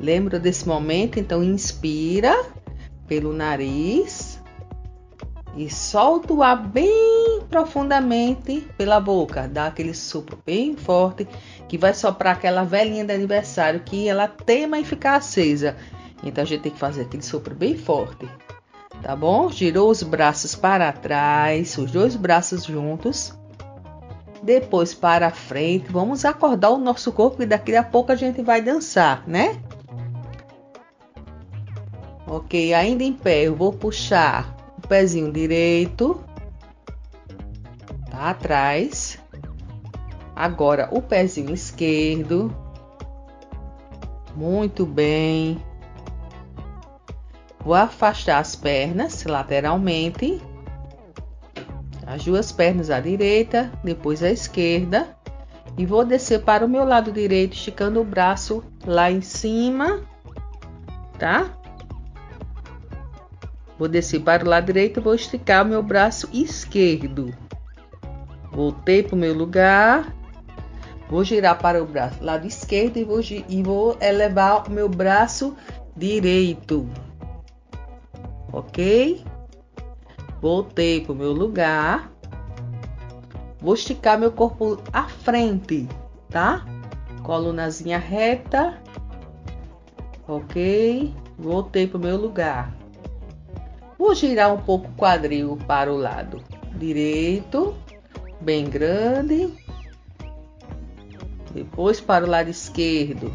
[0.00, 1.20] Lembra desse momento?
[1.20, 2.34] Então inspira
[3.06, 4.40] pelo nariz
[5.54, 9.46] e solta o ar bem profundamente pela boca.
[9.46, 11.28] Dá aquele sopro bem forte
[11.68, 15.76] que vai soprar aquela velinha de aniversário que ela tema em ficar acesa.
[16.24, 18.26] Então a gente tem que fazer aquele sopro bem forte
[19.02, 19.50] tá bom?
[19.50, 23.39] Girou os braços para trás, os dois braços juntos.
[24.42, 28.62] Depois para frente, vamos acordar o nosso corpo e daqui a pouco a gente vai
[28.62, 29.60] dançar, né?
[32.26, 36.24] Ok, ainda em pé, eu vou puxar o pezinho direito,
[38.10, 39.18] tá atrás.
[40.34, 42.54] Agora o pezinho esquerdo.
[44.34, 45.62] Muito bem.
[47.62, 50.40] Vou afastar as pernas lateralmente.
[52.10, 55.16] As duas pernas à direita, depois à esquerda.
[55.78, 60.00] E vou descer para o meu lado direito, esticando o braço lá em cima,
[61.16, 61.56] tá?
[63.78, 67.32] Vou descer para o lado direito, vou esticar o meu braço esquerdo.
[68.50, 70.12] Voltei para o meu lugar.
[71.08, 75.56] Vou girar para o braço, lado esquerdo e vou, e vou elevar o meu braço
[75.96, 76.88] direito
[78.52, 79.22] ok?
[80.40, 82.10] Voltei para o meu lugar.
[83.60, 85.86] Vou esticar meu corpo à frente,
[86.30, 86.64] tá?
[87.22, 88.80] Colunazinha reta.
[90.26, 91.14] Ok?
[91.38, 92.74] Voltei para o meu lugar.
[93.98, 96.42] Vou girar um pouco o quadril para o lado
[96.74, 97.76] direito,
[98.40, 99.52] bem grande.
[101.52, 103.32] Depois para o lado esquerdo.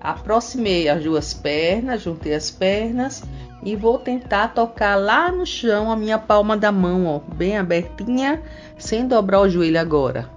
[0.00, 3.22] Aproximei as duas pernas, juntei as pernas
[3.62, 8.42] e vou tentar tocar lá no chão a minha palma da mão, ó, bem abertinha,
[8.78, 10.30] sem dobrar o joelho agora.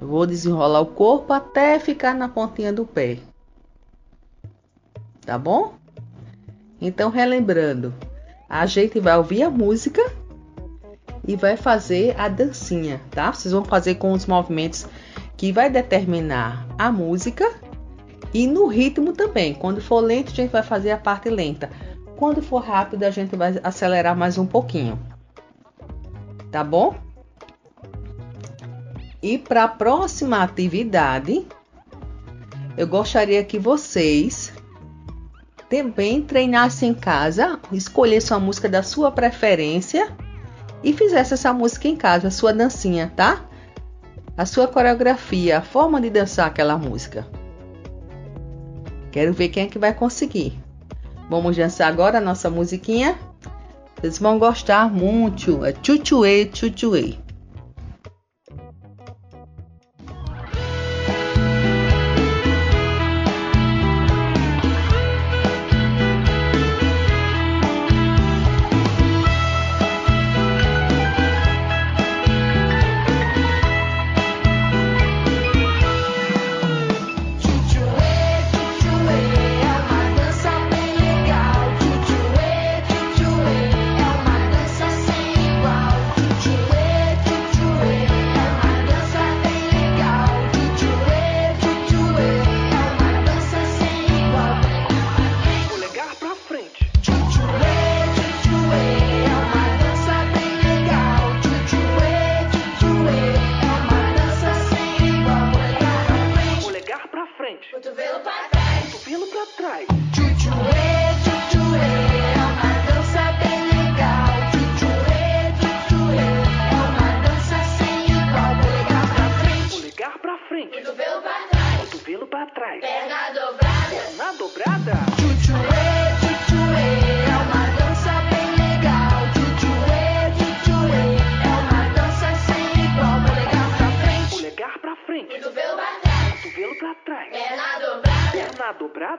[0.00, 3.18] vou desenrolar o corpo até ficar na pontinha do pé.
[5.24, 5.74] Tá bom?
[6.78, 7.94] Então, relembrando,
[8.48, 10.02] a gente vai ouvir a música
[11.26, 13.32] e vai fazer a dancinha, tá?
[13.32, 14.86] Vocês vão fazer com os movimentos
[15.36, 17.50] que vai determinar a música
[18.34, 19.54] e no ritmo também.
[19.54, 21.70] Quando for lento, a gente vai fazer a parte lenta.
[22.16, 24.98] Quando for rápido, a gente vai acelerar mais um pouquinho.
[26.50, 26.96] Tá bom?
[29.22, 31.46] E para a próxima atividade,
[32.76, 34.52] eu gostaria que vocês
[35.70, 40.12] também treinassem em casa, escolhessem uma música da sua preferência
[40.82, 43.44] e fizessem essa música em casa, a sua dancinha, tá?
[44.36, 47.26] A sua coreografia, a forma de dançar aquela música.
[49.14, 50.58] Quero ver quem é que vai conseguir.
[51.30, 53.16] Vamos dançar agora a nossa musiquinha?
[53.94, 55.64] Vocês vão gostar muito.
[55.64, 56.50] É Chuchuê,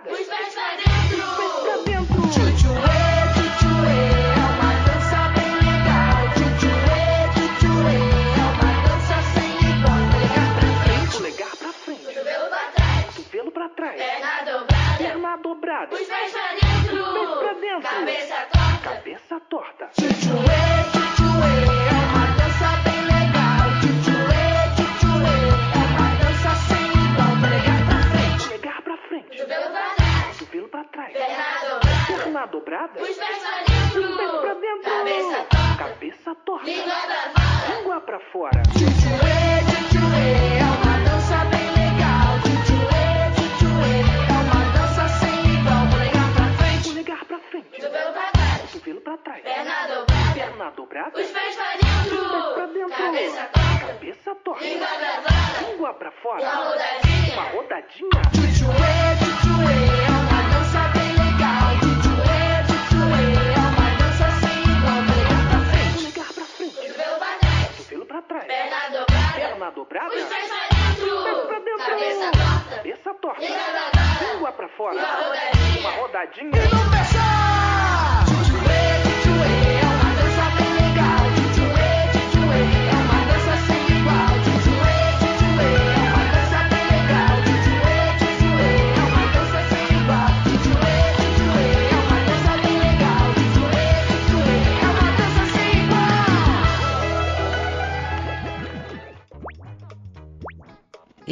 [0.04, 0.45] Chuchuê.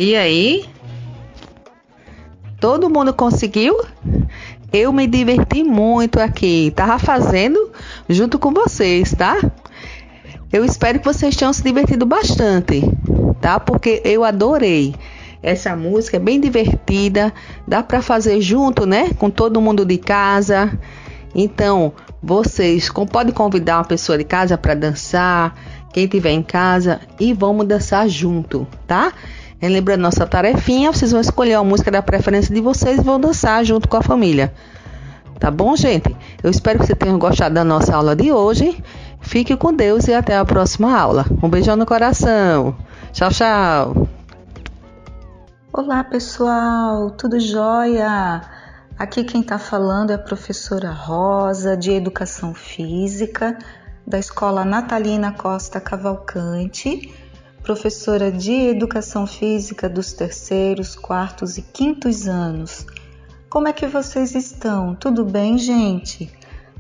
[0.04, 0.66] E aí?
[2.60, 3.86] Todo mundo conseguiu?
[4.70, 6.74] Eu me diverti muito aqui.
[6.76, 7.72] Tava fazendo
[8.10, 9.38] junto com vocês, tá?
[10.52, 12.84] Eu espero que vocês tenham se divertido bastante,
[13.40, 13.62] tá?
[13.62, 14.94] Porque eu adorei.
[15.42, 17.34] Essa música é bem divertida,
[17.66, 19.12] dá para fazer junto, né?
[19.18, 20.78] Com todo mundo de casa.
[21.34, 25.56] Então, vocês podem convidar uma pessoa de casa para dançar,
[25.94, 29.14] quem tiver em casa, e vamos dançar junto, tá?
[29.70, 33.64] Lembrando nossa tarefinha, vocês vão escolher a música da preferência de vocês e vão dançar
[33.64, 34.54] junto com a família.
[35.40, 36.16] Tá bom, gente?
[36.42, 38.84] Eu espero que vocês tenham gostado da nossa aula de hoje.
[39.22, 41.26] Fique com Deus e até a próxima aula.
[41.42, 42.76] Um beijão no coração.
[43.14, 44.08] Tchau, tchau.
[45.72, 47.12] Olá, pessoal.
[47.12, 48.42] Tudo jóia?
[49.00, 53.58] Aqui quem está falando é a professora Rosa, de Educação Física,
[54.06, 57.23] da Escola Natalina Costa Cavalcante
[57.64, 62.86] professora de Educação Física dos terceiros, quartos e quintos anos.
[63.50, 64.94] Como é que vocês estão?
[64.94, 66.32] Tudo bem, gente?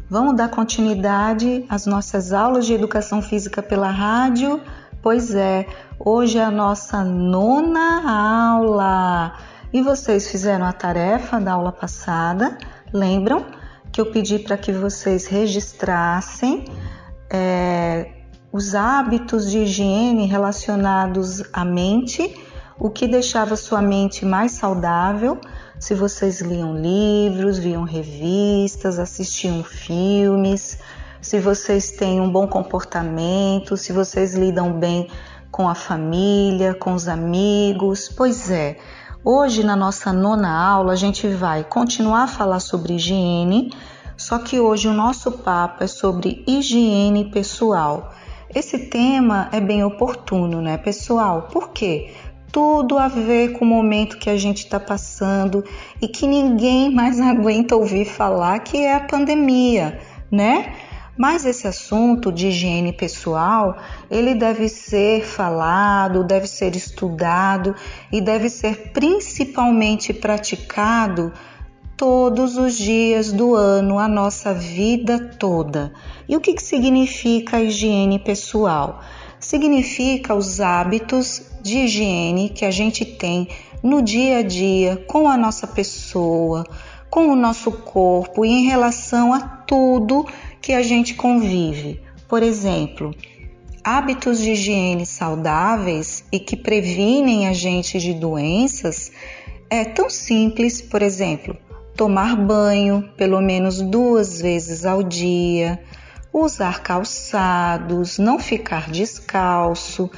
[0.09, 4.61] Vamos dar continuidade às nossas aulas de Educação Física pela rádio
[5.03, 5.67] Pois é,
[5.99, 8.09] hoje é a nossa nona
[8.55, 9.37] aula.
[9.73, 12.57] E vocês fizeram a tarefa da aula passada?
[12.93, 13.45] Lembram
[13.91, 16.63] que eu pedi para que vocês registrassem
[17.29, 18.22] é,
[18.53, 22.39] os hábitos de higiene relacionados à mente,
[22.79, 25.41] o que deixava sua mente mais saudável,
[25.79, 30.77] se vocês liam livros, viam revistas, assistiam filmes,
[31.19, 35.09] se vocês têm um bom comportamento, se vocês lidam bem
[35.49, 38.07] com a família, com os amigos.
[38.07, 38.77] Pois é,
[39.25, 43.73] hoje na nossa nona aula a gente vai continuar a falar sobre higiene,
[44.15, 48.13] só que hoje o nosso papo é sobre higiene pessoal.
[48.55, 51.49] Esse tema é bem oportuno, né, pessoal?
[51.51, 52.11] Por quê?
[52.51, 55.63] Tudo a ver com o momento que a gente está passando
[55.99, 59.99] e que ninguém mais aguenta ouvir falar, que é a pandemia,
[60.29, 60.75] né?
[61.17, 63.77] Mas esse assunto de higiene pessoal,
[64.09, 67.75] ele deve ser falado, deve ser estudado
[68.11, 71.33] e deve ser principalmente praticado
[71.97, 75.93] todos os dias do ano, a nossa vida toda.
[76.27, 79.01] E o que, que significa higiene pessoal?
[79.39, 83.47] Significa os hábitos de higiene que a gente tem
[83.81, 86.65] no dia a dia com a nossa pessoa,
[87.09, 90.25] com o nosso corpo e em relação a tudo
[90.61, 92.01] que a gente convive.
[92.27, 93.13] Por exemplo,
[93.83, 99.11] hábitos de higiene saudáveis e que previnem a gente de doenças
[99.69, 101.57] é tão simples, por exemplo,
[101.95, 105.79] tomar banho pelo menos duas vezes ao dia,
[106.31, 110.09] usar calçados, não ficar descalço,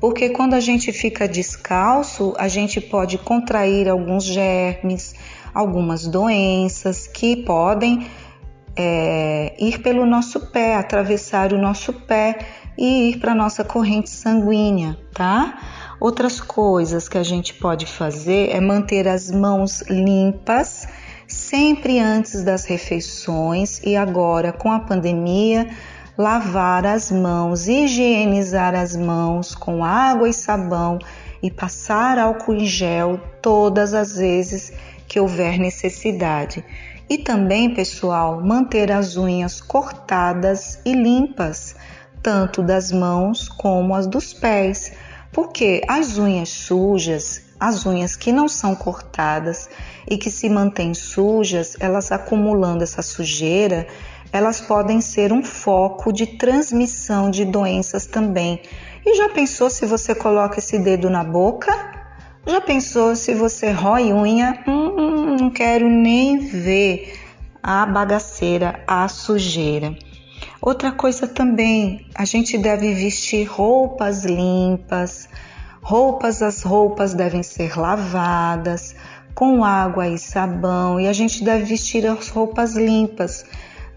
[0.00, 5.14] porque quando a gente fica descalço, a gente pode contrair alguns germes,
[5.54, 8.06] algumas doenças que podem
[8.74, 12.38] é, ir pelo nosso pé, atravessar o nosso pé
[12.78, 15.58] e ir para a nossa corrente sanguínea, tá?
[16.00, 20.88] Outras coisas que a gente pode fazer é manter as mãos limpas
[21.50, 25.68] sempre antes das refeições e agora com a pandemia,
[26.16, 31.00] lavar as mãos, higienizar as mãos com água e sabão
[31.42, 34.72] e passar álcool em gel todas as vezes
[35.08, 36.64] que houver necessidade.
[37.08, 41.74] E também, pessoal, manter as unhas cortadas e limpas,
[42.22, 44.92] tanto das mãos como as dos pés,
[45.32, 49.68] porque as unhas sujas, as unhas que não são cortadas
[50.08, 53.86] e que se mantêm sujas, elas acumulando essa sujeira,
[54.32, 58.60] elas podem ser um foco de transmissão de doenças também.
[59.04, 61.72] E já pensou se você coloca esse dedo na boca?
[62.46, 64.62] Já pensou se você rói unha?
[64.66, 67.18] Hum, não quero nem ver
[67.62, 69.96] a bagaceira, a sujeira.
[70.60, 75.28] Outra coisa também, a gente deve vestir roupas limpas.
[75.82, 78.94] Roupas, as roupas devem ser lavadas
[79.40, 83.46] com água e sabão e a gente deve vestir as roupas limpas.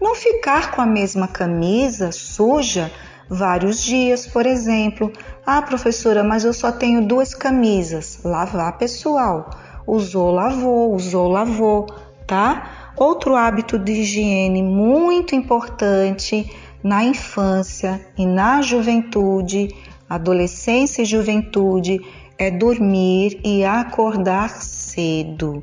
[0.00, 2.90] Não ficar com a mesma camisa suja
[3.28, 5.12] vários dias, por exemplo.
[5.44, 8.20] Ah, professora, mas eu só tenho duas camisas.
[8.24, 9.50] Lavar, pessoal.
[9.86, 11.88] Usou, lavou, usou, lavou,
[12.26, 12.92] tá?
[12.96, 16.50] Outro hábito de higiene muito importante
[16.82, 19.68] na infância e na juventude,
[20.08, 22.00] adolescência e juventude
[22.38, 25.62] é dormir e acordar cedo.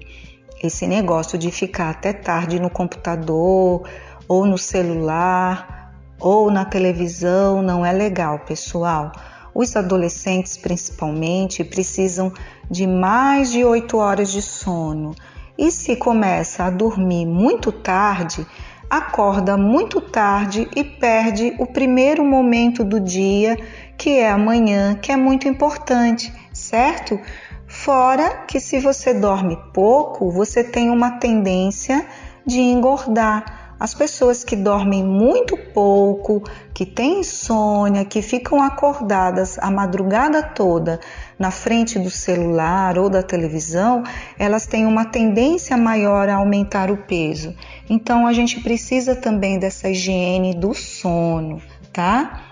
[0.63, 3.83] Esse negócio de ficar até tarde no computador
[4.27, 9.11] ou no celular ou na televisão não é legal, pessoal.
[9.53, 12.31] Os adolescentes, principalmente, precisam
[12.69, 15.13] de mais de 8 horas de sono.
[15.57, 18.45] E se começa a dormir muito tarde,
[18.89, 23.57] acorda muito tarde e perde o primeiro momento do dia,
[23.97, 26.31] que é amanhã, que é muito importante,
[26.71, 27.19] certo?
[27.67, 32.05] Fora que se você dorme pouco, você tem uma tendência
[32.45, 33.75] de engordar.
[33.77, 36.43] As pessoas que dormem muito pouco,
[36.73, 40.99] que têm insônia, que ficam acordadas a madrugada toda
[41.37, 44.03] na frente do celular ou da televisão,
[44.37, 47.55] elas têm uma tendência maior a aumentar o peso.
[47.89, 51.59] Então a gente precisa também dessa higiene do sono,
[51.91, 52.50] tá?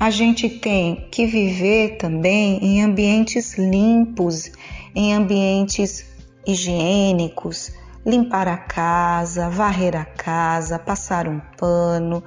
[0.00, 4.48] A gente tem que viver também em ambientes limpos,
[4.94, 6.06] em ambientes
[6.46, 7.72] higiênicos,
[8.06, 12.22] limpar a casa, varrer a casa, passar um pano.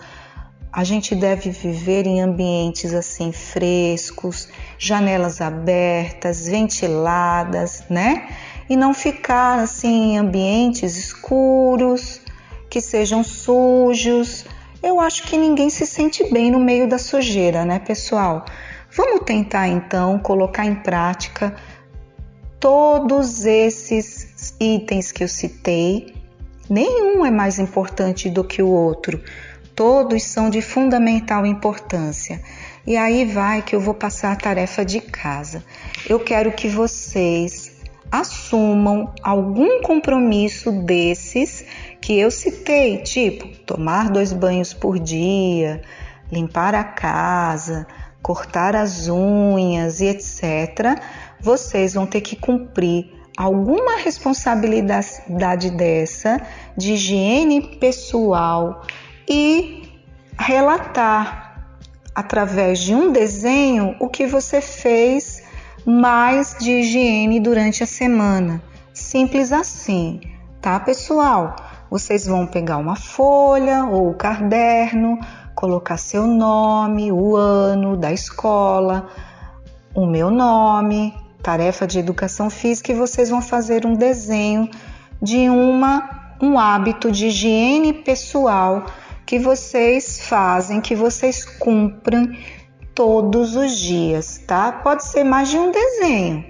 [0.70, 8.36] A gente deve viver em ambientes assim frescos, janelas abertas, ventiladas, né?
[8.70, 12.20] E não ficar assim em ambientes escuros,
[12.70, 14.46] que sejam sujos.
[14.84, 18.46] Eu acho que ninguém se sente bem no meio da sujeira, né, pessoal?
[18.96, 21.56] Vamos tentar então colocar em prática
[22.60, 26.16] todos esses itens que eu citei.
[26.70, 29.22] Nenhum é mais importante do que o outro.
[29.76, 32.42] Todos são de fundamental importância.
[32.86, 35.64] E aí vai que eu vou passar a tarefa de casa.
[36.10, 37.72] Eu quero que vocês
[38.12, 41.64] assumam algum compromisso desses
[42.02, 45.82] que eu citei, tipo tomar dois banhos por dia,
[46.32, 47.86] limpar a casa,
[48.22, 51.00] cortar as unhas e etc.
[51.40, 56.42] Vocês vão ter que cumprir alguma responsabilidade dessa
[56.76, 58.86] de higiene pessoal
[59.30, 59.84] e
[60.38, 61.70] relatar
[62.14, 65.44] através de um desenho o que você fez
[65.86, 68.62] mais de higiene durante a semana.
[68.94, 70.20] Simples assim,
[70.62, 71.56] tá, pessoal?
[71.92, 75.20] Vocês vão pegar uma folha ou o caderno,
[75.54, 79.10] colocar seu nome, o ano da escola,
[79.94, 81.14] o meu nome,
[81.44, 84.70] tarefa de educação física e vocês vão fazer um desenho
[85.22, 88.86] de uma um hábito de higiene pessoal
[89.26, 92.40] que vocês fazem, que vocês cumprem
[92.96, 94.72] todos os dias, tá?
[94.72, 96.46] Pode ser mais de um desenho,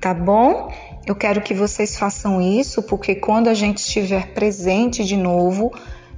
[0.00, 0.72] tá bom?
[1.06, 5.72] Eu quero que vocês façam isso porque quando a gente estiver presente de novo,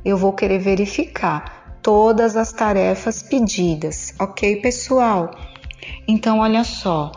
[0.04, 5.30] eu vou querer verificar todas as tarefas pedidas, ok, pessoal?
[6.06, 7.12] Então, olha só,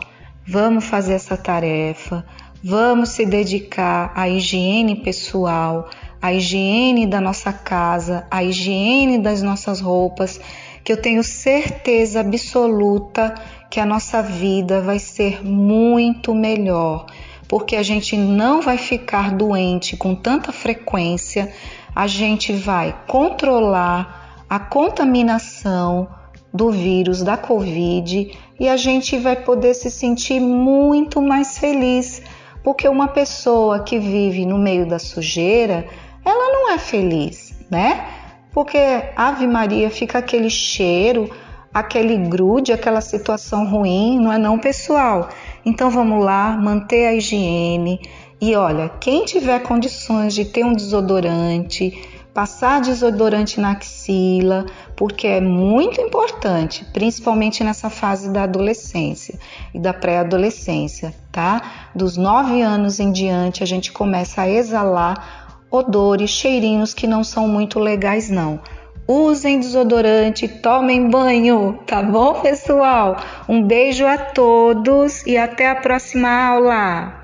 [0.46, 2.24] vamos fazer essa tarefa,
[2.62, 5.88] vamos se dedicar à higiene pessoal,
[6.20, 10.40] a higiene da nossa casa, a higiene das nossas roupas,
[10.82, 13.34] que eu tenho certeza absoluta
[13.70, 17.06] que a nossa vida vai ser muito melhor,
[17.48, 21.52] porque a gente não vai ficar doente com tanta frequência,
[21.94, 26.08] a gente vai controlar a contaminação
[26.52, 32.22] do vírus da Covid e a gente vai poder se sentir muito mais feliz,
[32.62, 35.86] porque uma pessoa que vive no meio da sujeira,
[36.24, 38.08] ela não é feliz, né?
[38.52, 38.78] Porque
[39.14, 41.30] Ave Maria fica aquele cheiro,
[41.76, 45.28] aquele grude, aquela situação ruim, não é não, pessoal?
[45.62, 48.00] Então vamos lá, manter a higiene.
[48.40, 51.92] E olha, quem tiver condições de ter um desodorante,
[52.32, 54.64] passar desodorante na axila,
[54.96, 59.38] porque é muito importante, principalmente nessa fase da adolescência
[59.74, 61.90] e da pré-adolescência, tá?
[61.94, 67.46] Dos nove anos em diante, a gente começa a exalar odores, cheirinhos que não são
[67.46, 68.60] muito legais não.
[69.08, 73.16] Usem desodorante, tomem banho, tá bom, pessoal?
[73.48, 77.20] Um beijo a todos e até a próxima aula.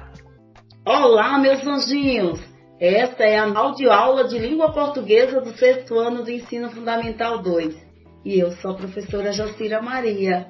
[0.87, 2.41] Olá, meus anjinhos!
[2.79, 7.75] Esta é a audioaula de língua portuguesa do sexto ano do Ensino Fundamental 2
[8.25, 10.47] e eu sou a professora Jacira Maria.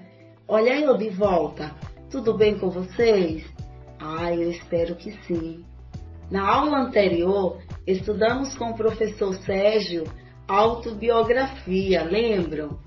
[0.46, 1.74] Olha eu de volta.
[2.10, 3.42] Tudo bem com vocês?
[3.98, 5.64] Ah, eu espero que sim.
[6.30, 10.04] Na aula anterior, estudamos com o professor Sérgio
[10.46, 12.78] autobiografia, lembram?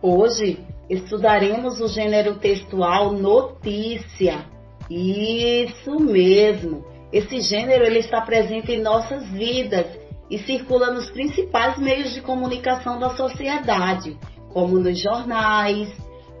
[0.00, 4.44] Hoje estudaremos o gênero textual notícia.
[4.90, 6.84] Isso mesmo.
[7.12, 9.86] Esse gênero ele está presente em nossas vidas
[10.30, 14.18] e circula nos principais meios de comunicação da sociedade,
[14.52, 15.88] como nos jornais,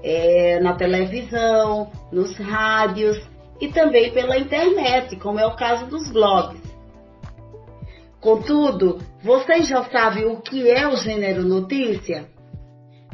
[0.02, 3.16] é, na televisão, nos rádios
[3.60, 6.60] e também pela internet, como é o caso dos blogs.
[8.20, 12.28] Contudo, vocês já sabem o que é o gênero notícia?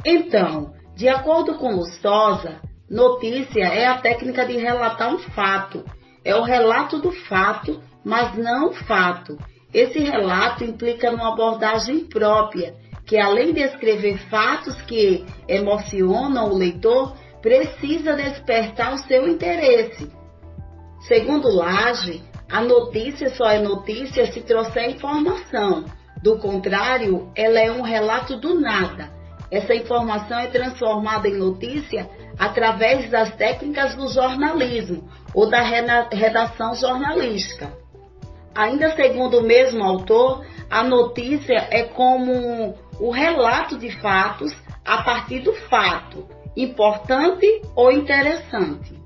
[0.05, 2.59] Então, de acordo com Lustosa,
[2.89, 5.85] notícia é a técnica de relatar um fato.
[6.25, 9.37] É o relato do fato, mas não o fato.
[9.73, 17.15] Esse relato implica uma abordagem própria, que além de escrever fatos que emocionam o leitor,
[17.41, 20.11] precisa despertar o seu interesse.
[21.07, 25.85] Segundo Lage, a notícia só é notícia se trouxer informação.
[26.21, 29.09] Do contrário, ela é um relato do nada.
[29.49, 32.09] Essa informação é transformada em notícia
[32.39, 37.71] através das técnicas do jornalismo ou da redação jornalística.
[38.55, 44.55] Ainda segundo o mesmo autor, a notícia é como o relato de fatos
[44.85, 47.45] a partir do fato, importante
[47.75, 48.99] ou interessante.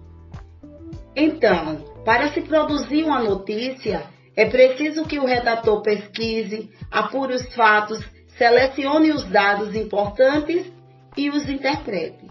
[1.16, 4.04] Então, para se produzir uma notícia,
[4.36, 8.04] é preciso que o redator pesquise, apure os fatos,
[8.38, 10.72] selecione os dados importantes
[11.16, 12.26] e os interprete.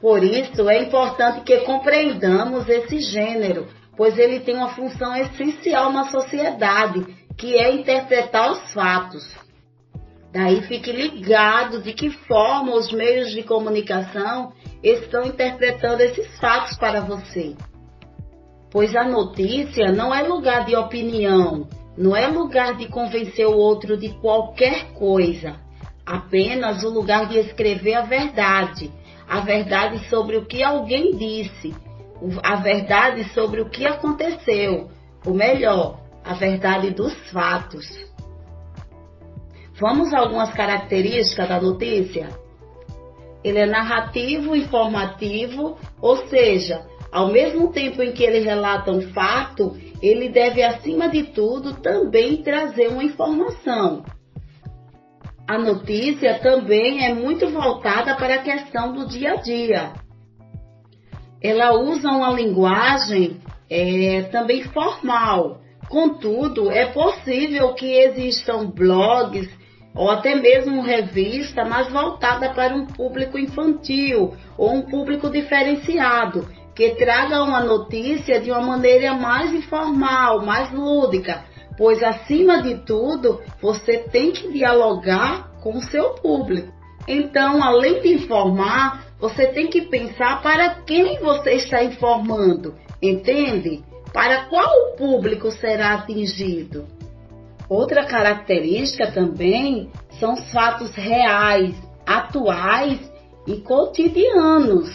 [0.00, 6.04] Por isso, é importante que compreendamos esse gênero, pois ele tem uma função essencial na
[6.04, 7.04] sociedade,
[7.36, 9.30] que é interpretar os fatos.
[10.32, 14.52] Daí fique ligado de que forma os meios de comunicação
[14.82, 17.54] estão interpretando esses fatos para você.
[18.70, 23.96] Pois a notícia não é lugar de opinião, não é lugar de convencer o outro
[23.96, 25.56] de qualquer coisa,
[26.06, 28.90] apenas o lugar de escrever a verdade,
[29.28, 31.74] a verdade sobre o que alguém disse,
[32.42, 34.88] a verdade sobre o que aconteceu,
[35.26, 37.86] ou melhor, a verdade dos fatos.
[39.80, 42.28] Vamos a algumas características da notícia?
[43.42, 49.76] Ele é narrativo, informativo, ou seja, ao mesmo tempo em que ele relata um fato,
[50.00, 54.04] ele deve, acima de tudo, também trazer uma informação.
[55.46, 59.92] A notícia também é muito voltada para a questão do dia a dia.
[61.42, 65.60] Ela usa uma linguagem é, também formal.
[65.88, 69.50] Contudo, é possível que existam blogs
[69.92, 76.94] ou até mesmo revista, mas voltada para um público infantil ou um público diferenciado, que
[76.96, 81.44] traga uma notícia de uma maneira mais informal, mais lúdica,
[81.76, 86.72] pois acima de tudo, você tem que dialogar com o seu público.
[87.06, 93.82] Então, além de informar, você tem que pensar para quem você está informando, entende?
[94.12, 96.86] Para qual público será atingido?
[97.68, 101.74] Outra característica também são os fatos reais,
[102.06, 102.98] atuais
[103.46, 104.90] e cotidianos.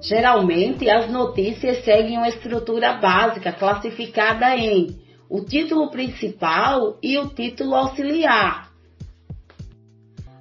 [0.00, 4.96] Geralmente, as notícias seguem uma estrutura básica classificada em
[5.28, 8.70] o título principal e o título auxiliar.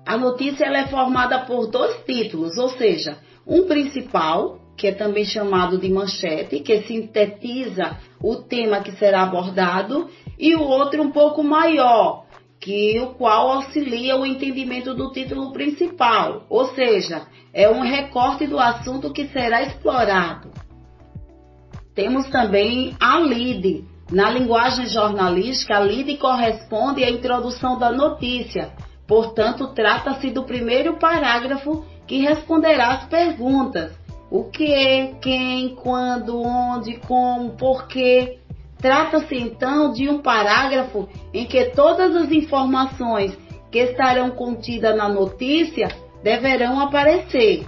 [0.05, 5.79] A notícia é formada por dois títulos, ou seja, um principal, que é também chamado
[5.79, 12.24] de manchete, que sintetiza o tema que será abordado, e o outro um pouco maior,
[12.65, 18.57] que o qual auxilia o entendimento do título principal, ou seja, é um recorte do
[18.57, 20.49] assunto que será explorado.
[21.93, 23.85] Temos também a lead.
[24.11, 28.71] Na linguagem jornalística, a lead corresponde à introdução da notícia,
[29.07, 33.95] portanto, trata-se do primeiro parágrafo que responderá às perguntas:
[34.31, 38.39] o que, quem, quando, onde, como, porquê
[38.85, 43.35] Trata-se então de um parágrafo em que todas as informações
[43.71, 45.87] que estarão contidas na notícia
[46.21, 47.65] deverão aparecer.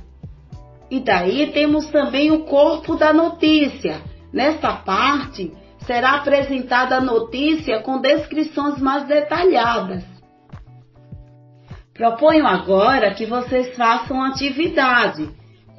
[0.92, 4.00] E daí temos também o corpo da notícia.
[4.32, 5.52] Nesta parte
[5.88, 10.04] será apresentada a notícia com descrições mais detalhadas.
[11.96, 15.28] Proponho agora que vocês façam atividade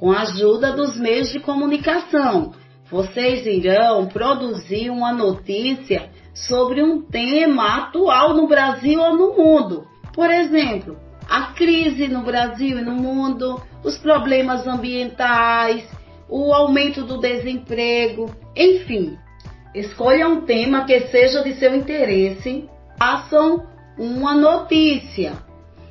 [0.01, 2.51] com a ajuda dos meios de comunicação
[2.91, 9.87] vocês irão produzir uma notícia sobre um tema atual no Brasil ou no mundo.
[10.13, 10.97] Por exemplo,
[11.29, 15.87] a crise no Brasil e no mundo, os problemas ambientais,
[16.27, 19.17] o aumento do desemprego, enfim.
[19.75, 22.67] Escolha um tema que seja de seu interesse,
[22.97, 23.67] façam
[23.97, 25.33] uma notícia.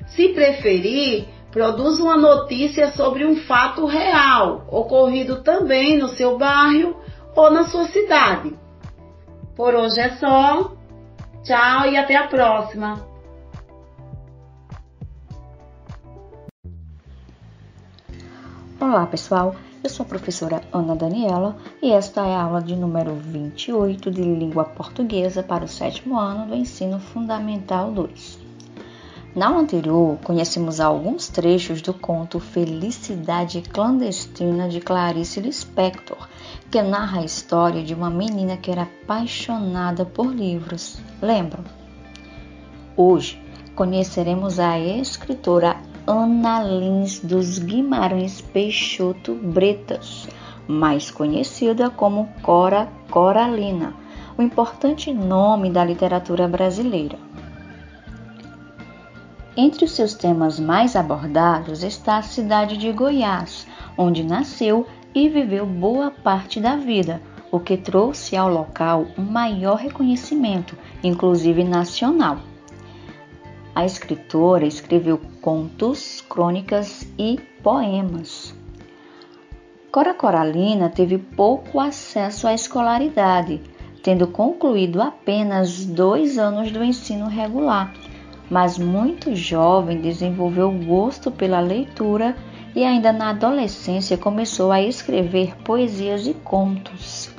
[0.09, 6.96] Se preferir, produz uma notícia sobre um fato real, ocorrido também no seu bairro
[7.34, 8.55] ou na sua cidade.
[9.57, 10.72] Por hoje é só.
[11.42, 13.07] Tchau e até a próxima.
[18.80, 19.57] Olá, pessoal.
[19.82, 24.22] Eu sou a professora Ana Daniela e esta é a aula de número 28 de
[24.22, 28.38] língua portuguesa para o sétimo ano do ensino fundamental 2.
[29.39, 36.28] Na aula anterior, conhecemos alguns trechos do conto Felicidade Clandestina de Clarice Lispector,
[36.68, 41.01] que narra a história de uma menina que era apaixonada por livros.
[41.22, 41.62] Lembram?
[42.97, 43.41] Hoje
[43.76, 50.26] conheceremos a escritora Ana Lins dos Guimarães Peixoto Bretas,
[50.66, 53.95] mais conhecida como Cora Coralina,
[54.36, 57.28] o importante nome da literatura brasileira.
[59.61, 65.67] Entre os seus temas mais abordados está a cidade de Goiás, onde nasceu e viveu
[65.67, 72.39] boa parte da vida, o que trouxe ao local um maior reconhecimento, inclusive nacional.
[73.75, 78.55] A escritora escreveu contos, crônicas e poemas.
[79.91, 83.61] Cora Coralina teve pouco acesso à escolaridade,
[84.05, 87.93] tendo concluído apenas dois anos do ensino regular
[88.51, 92.34] mas muito jovem desenvolveu gosto pela leitura
[92.74, 97.30] e ainda na adolescência começou a escrever poesias e contos.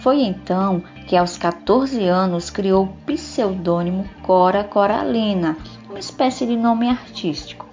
[0.00, 5.56] Foi então que aos 14 anos criou o pseudônimo Cora Coralina,
[5.88, 7.66] uma espécie de nome artístico.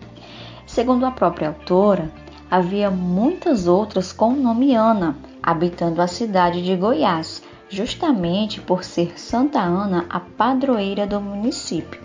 [0.66, 2.12] Segundo a própria autora,
[2.50, 9.20] havia muitas outras com o nome Ana, habitando a cidade de Goiás, justamente por ser
[9.20, 12.05] Santa Ana a padroeira do município.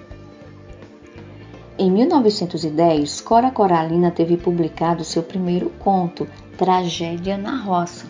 [1.83, 6.29] Em 1910, Cora Coralina teve publicado seu primeiro conto,
[6.59, 8.05] Tragédia na Roça.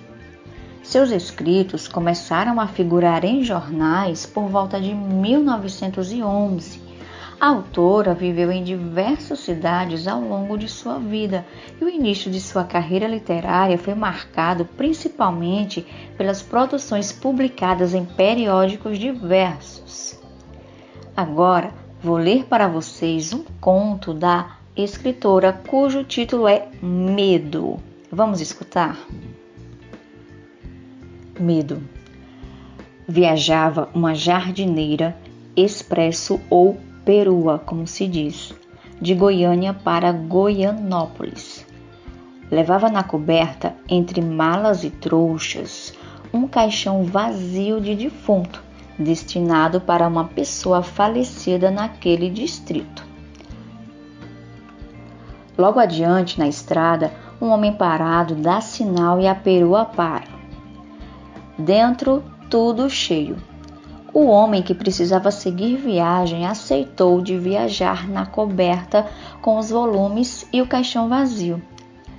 [0.82, 6.82] Seus escritos começaram a figurar em jornais por volta de 1911.
[7.40, 11.46] A autora viveu em diversas cidades ao longo de sua vida
[11.80, 15.86] e o início de sua carreira literária foi marcado principalmente
[16.18, 20.18] pelas produções publicadas em periódicos diversos.
[21.16, 27.78] Agora, vou ler para vocês um conto da escritora cujo título é Medo.
[28.10, 28.98] Vamos escutar?
[31.38, 31.82] Medo.
[33.06, 35.16] Viajava uma jardineira,
[35.54, 38.54] expresso ou perua, como se diz,
[39.00, 41.66] de Goiânia para Goianópolis.
[42.50, 45.92] Levava na coberta, entre malas e trouxas,
[46.32, 48.69] um caixão vazio de defunto
[49.00, 53.04] destinado para uma pessoa falecida naquele distrito.
[55.56, 60.28] Logo adiante, na estrada, um homem parado dá sinal e a perua para.
[61.58, 63.36] Dentro, tudo cheio.
[64.12, 69.06] O homem que precisava seguir viagem aceitou de viajar na coberta
[69.40, 71.62] com os volumes e o caixão vazio.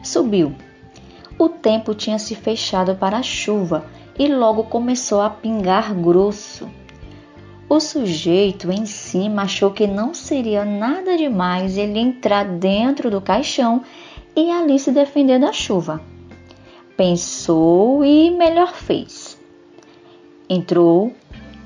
[0.02, 0.56] Subiu.
[1.38, 3.84] O tempo tinha se fechado para a chuva
[4.22, 6.69] e logo começou a pingar grosso.
[7.67, 13.82] O sujeito em cima achou que não seria nada demais ele entrar dentro do caixão
[14.36, 15.99] e ali se defender da chuva.
[16.95, 19.41] Pensou e melhor fez.
[20.47, 21.11] Entrou,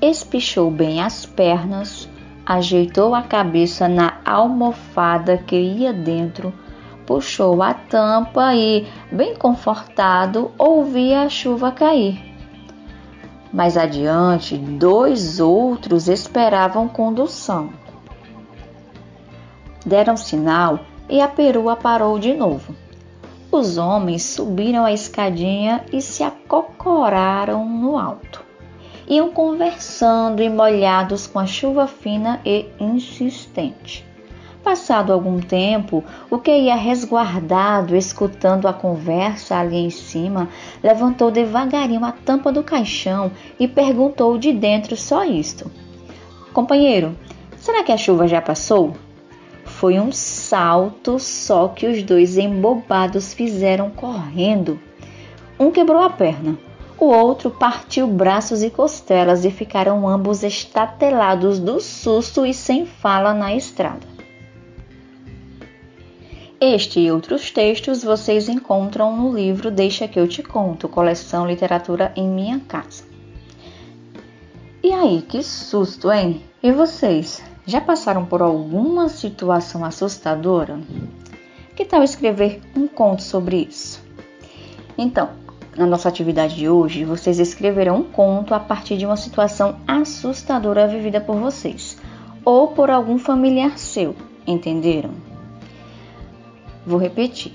[0.00, 2.08] espichou bem as pernas,
[2.46, 6.54] ajeitou a cabeça na almofada que ia dentro,
[7.04, 12.34] puxou a tampa e, bem confortado, ouvia a chuva cair.
[13.56, 17.70] Mais adiante, dois outros esperavam condução.
[19.82, 22.74] Deram sinal e a perua parou de novo.
[23.50, 28.44] Os homens subiram a escadinha e se acocoraram no alto.
[29.08, 34.06] Iam conversando e molhados com a chuva fina e insistente.
[34.66, 40.48] Passado algum tempo, o que ia resguardado, escutando a conversa ali em cima,
[40.82, 45.70] levantou devagarinho a tampa do caixão e perguntou de dentro só isto:
[46.52, 47.16] Companheiro,
[47.56, 48.94] será que a chuva já passou?
[49.64, 54.80] Foi um salto só que os dois embobados fizeram correndo.
[55.60, 56.58] Um quebrou a perna,
[56.98, 63.32] o outro partiu braços e costelas e ficaram ambos estatelados do susto e sem fala
[63.32, 64.15] na estrada.
[66.58, 72.12] Este e outros textos vocês encontram no livro Deixa que eu te conto, coleção Literatura
[72.16, 73.04] em minha casa.
[74.82, 76.40] E aí, que susto, hein?
[76.62, 77.44] E vocês?
[77.66, 80.80] Já passaram por alguma situação assustadora?
[81.74, 84.02] Que tal escrever um conto sobre isso?
[84.96, 85.28] Então,
[85.76, 90.88] na nossa atividade de hoje, vocês escreverão um conto a partir de uma situação assustadora
[90.88, 91.98] vivida por vocês
[92.42, 95.35] ou por algum familiar seu, entenderam?
[96.86, 97.52] Vou repetir.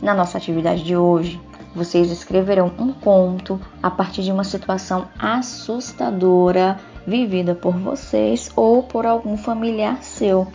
[0.00, 1.40] Na nossa atividade de hoje,
[1.74, 9.04] vocês escreverão um conto a partir de uma situação assustadora vivida por vocês ou por
[9.04, 10.46] algum familiar seu.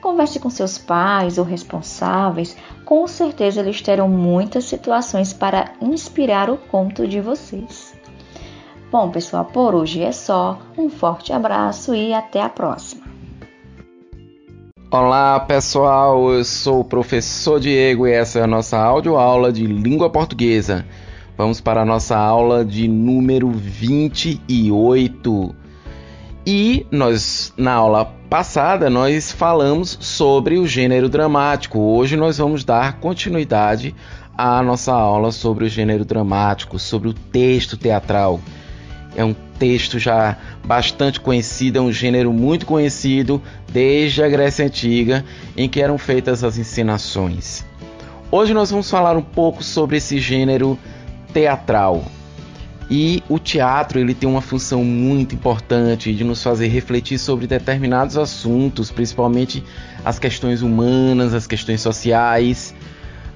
[0.00, 6.56] Converse com seus pais ou responsáveis, com certeza eles terão muitas situações para inspirar o
[6.56, 7.94] conto de vocês.
[8.90, 10.58] Bom, pessoal, por hoje é só.
[10.76, 13.01] Um forte abraço e até a próxima.
[14.92, 16.30] Olá, pessoal.
[16.34, 20.84] Eu sou o professor Diego e essa é a nossa audioaula de língua portuguesa.
[21.34, 25.54] Vamos para a nossa aula de número 28.
[26.46, 31.78] E nós, na aula passada, nós falamos sobre o gênero dramático.
[31.78, 33.94] Hoje nós vamos dar continuidade
[34.36, 38.38] à nossa aula sobre o gênero dramático, sobre o texto teatral.
[39.16, 43.40] É um texto já bastante conhecido, é um gênero muito conhecido
[43.72, 45.24] desde a Grécia Antiga,
[45.56, 47.64] em que eram feitas as encenações.
[48.28, 50.76] Hoje nós vamos falar um pouco sobre esse gênero
[51.32, 52.04] teatral.
[52.90, 58.18] E o teatro ele tem uma função muito importante de nos fazer refletir sobre determinados
[58.18, 59.62] assuntos, principalmente
[60.04, 62.74] as questões humanas, as questões sociais,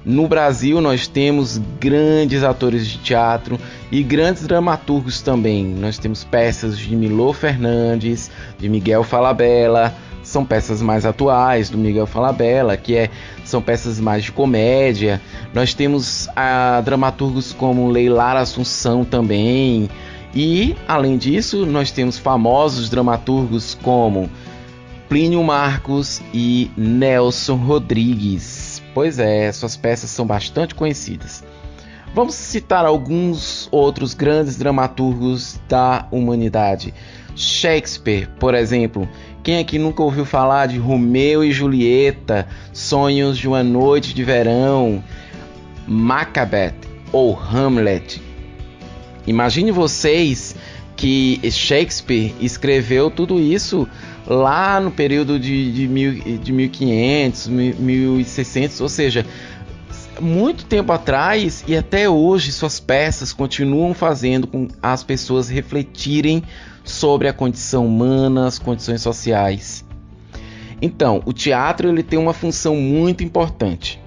[0.07, 3.59] No Brasil, nós temos grandes atores de teatro
[3.91, 5.65] e grandes dramaturgos também.
[5.65, 9.93] Nós temos peças de Milô Fernandes, de Miguel Falabella,
[10.23, 13.09] são peças mais atuais do Miguel Falabella, que é,
[13.43, 15.21] são peças mais de comédia.
[15.53, 19.89] Nós temos a, dramaturgos como Leilar Assunção também.
[20.33, 24.29] E, além disso, nós temos famosos dramaturgos como
[25.09, 28.81] Plínio Marcos e Nelson Rodrigues.
[28.93, 31.43] Pois é, suas peças são bastante conhecidas.
[32.13, 36.93] Vamos citar alguns outros grandes dramaturgos da humanidade.
[37.35, 39.07] Shakespeare, por exemplo,
[39.43, 45.03] quem aqui nunca ouviu falar de Romeu e Julieta, Sonhos de uma Noite de Verão,
[45.87, 46.75] Macbeth
[47.11, 48.21] ou Hamlet?
[49.27, 50.55] Imagine vocês
[50.95, 53.87] que Shakespeare escreveu tudo isso
[54.27, 59.25] lá no período de, de, mil, de 1500, 1600, ou seja,
[60.19, 66.43] muito tempo atrás e até hoje suas peças continuam fazendo com as pessoas refletirem
[66.83, 69.85] sobre a condição humana, as condições sociais.
[70.81, 73.99] Então, o teatro ele tem uma função muito importante.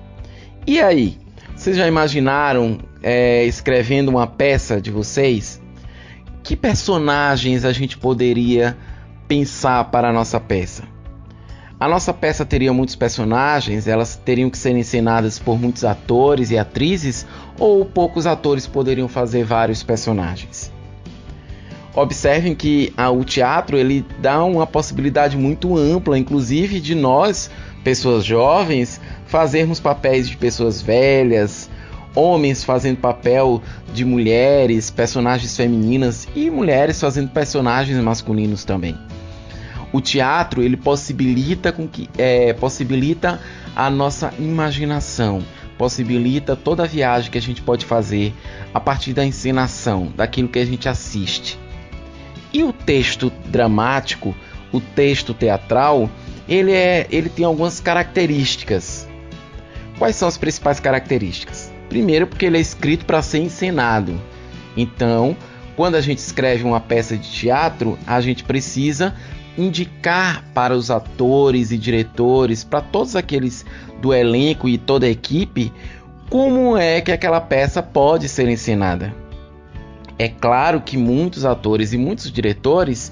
[0.66, 1.18] E aí,
[1.56, 5.60] vocês já imaginaram é, escrevendo uma peça de vocês?
[6.42, 8.76] Que personagens a gente poderia
[9.30, 10.82] pensar para a nossa peça?
[11.78, 16.58] A nossa peça teria muitos personagens, elas teriam que ser encenadas por muitos atores e
[16.58, 17.24] atrizes,
[17.56, 20.72] ou poucos atores poderiam fazer vários personagens?
[21.94, 27.50] observem que a, o teatro ele dá uma possibilidade muito ampla, inclusive de nós,
[27.84, 31.68] pessoas jovens, fazermos papéis de pessoas velhas,
[32.14, 33.62] homens fazendo papel
[33.92, 38.96] de mulheres, personagens femininas e mulheres fazendo personagens masculinos também.
[39.92, 43.40] O teatro ele possibilita com que é, possibilita
[43.74, 45.42] a nossa imaginação,
[45.76, 48.32] possibilita toda a viagem que a gente pode fazer
[48.72, 51.58] a partir da encenação, daquilo que a gente assiste.
[52.52, 54.34] E o texto dramático,
[54.72, 56.10] o texto teatral,
[56.48, 59.08] ele, é, ele tem algumas características.
[59.98, 61.72] Quais são as principais características?
[61.88, 64.20] Primeiro, porque ele é escrito para ser encenado.
[64.76, 65.36] Então,
[65.76, 69.14] quando a gente escreve uma peça de teatro, a gente precisa
[69.56, 73.64] indicar para os atores e diretores, para todos aqueles
[74.00, 75.72] do elenco e toda a equipe,
[76.28, 79.14] como é que aquela peça pode ser encenada.
[80.18, 83.10] É claro que muitos atores e muitos diretores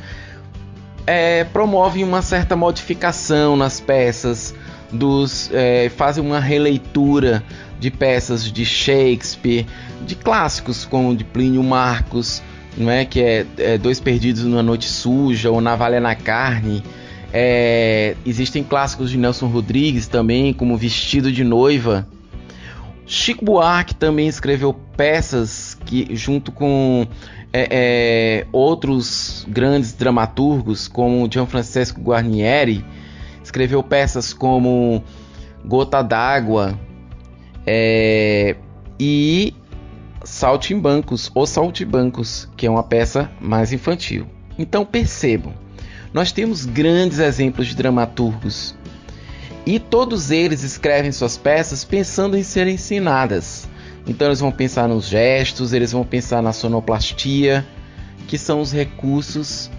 [1.06, 4.54] é, promovem uma certa modificação nas peças,
[4.92, 7.42] dos, é, fazem uma releitura
[7.80, 9.66] de peças de Shakespeare,
[10.06, 12.42] de clássicos como de Plínio Marcos,
[12.78, 16.82] não é que é, é Dois Perdidos numa Noite Suja ou Navalha na Carne.
[17.32, 22.06] É, existem clássicos de Nelson Rodrigues também, como Vestido de Noiva.
[23.06, 27.06] Chico Buarque também escreveu peças que, junto com
[27.52, 32.84] é, é, outros grandes dramaturgos, como Gianfrancesco Guarnieri,
[33.42, 35.02] escreveu peças como
[35.64, 36.78] Gota d'Água
[37.66, 38.56] é,
[39.00, 39.54] e
[40.24, 44.26] Saltimbancos ou Saltibancos, que é uma peça mais infantil.
[44.58, 45.52] Então percebam,
[46.12, 48.74] nós temos grandes exemplos de dramaturgos
[49.64, 53.68] e todos eles escrevem suas peças pensando em serem ensinadas.
[54.06, 57.66] Então eles vão pensar nos gestos, eles vão pensar na sonoplastia,
[58.26, 59.70] que são os recursos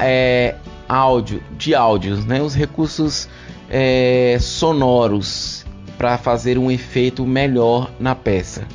[0.00, 0.56] é,
[0.88, 2.42] áudio, de áudios, né?
[2.42, 3.28] os recursos
[3.70, 5.64] é, sonoros
[5.96, 8.66] para fazer um efeito melhor na peça.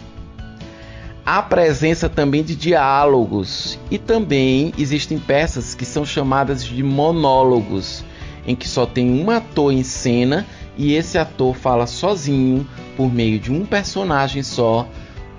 [1.33, 8.03] Há presença também de diálogos e também existem peças que são chamadas de monólogos,
[8.45, 10.45] em que só tem um ator em cena
[10.77, 12.67] e esse ator fala sozinho,
[12.97, 14.85] por meio de um personagem só,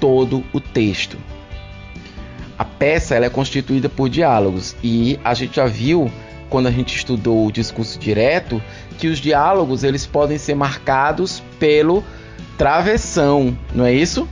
[0.00, 1.18] todo o texto.
[2.58, 6.10] A peça ela é constituída por diálogos e a gente já viu
[6.48, 8.62] quando a gente estudou o discurso direto
[8.96, 12.02] que os diálogos eles podem ser marcados pelo
[12.56, 14.26] travessão, não é isso?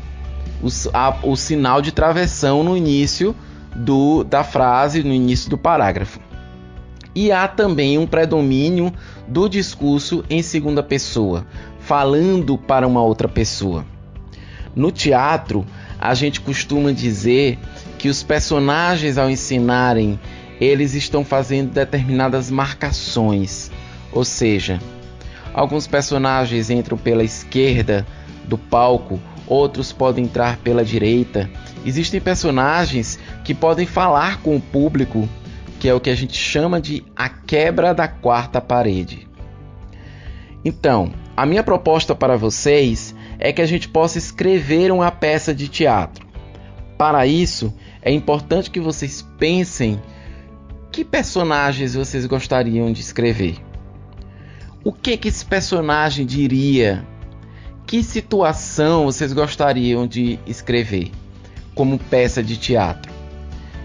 [0.62, 3.34] O, a, o sinal de travessão no início
[3.74, 6.20] do, da frase, no início do parágrafo
[7.14, 8.92] e há também um predomínio
[9.26, 11.46] do discurso em segunda pessoa,
[11.80, 13.84] falando para uma outra pessoa.
[14.74, 15.66] No teatro,
[15.98, 17.58] a gente costuma dizer
[17.98, 20.18] que os personagens ao ensinarem,
[20.61, 23.70] eles estão fazendo determinadas marcações,
[24.12, 24.80] ou seja,
[25.52, 28.06] alguns personagens entram pela esquerda
[28.44, 29.20] do palco,
[29.51, 31.51] outros podem entrar pela direita.
[31.84, 35.28] Existem personagens que podem falar com o público
[35.80, 39.26] que é o que a gente chama de a quebra da quarta parede.
[40.62, 45.68] Então, a minha proposta para vocês é que a gente possa escrever uma peça de
[45.68, 46.26] teatro.
[46.98, 49.98] Para isso, é importante que vocês pensem
[50.92, 53.57] que personagens vocês gostariam de escrever.
[54.84, 57.07] O que que esse personagem diria?
[57.91, 61.11] Que situação vocês gostariam de escrever
[61.74, 63.12] como peça de teatro?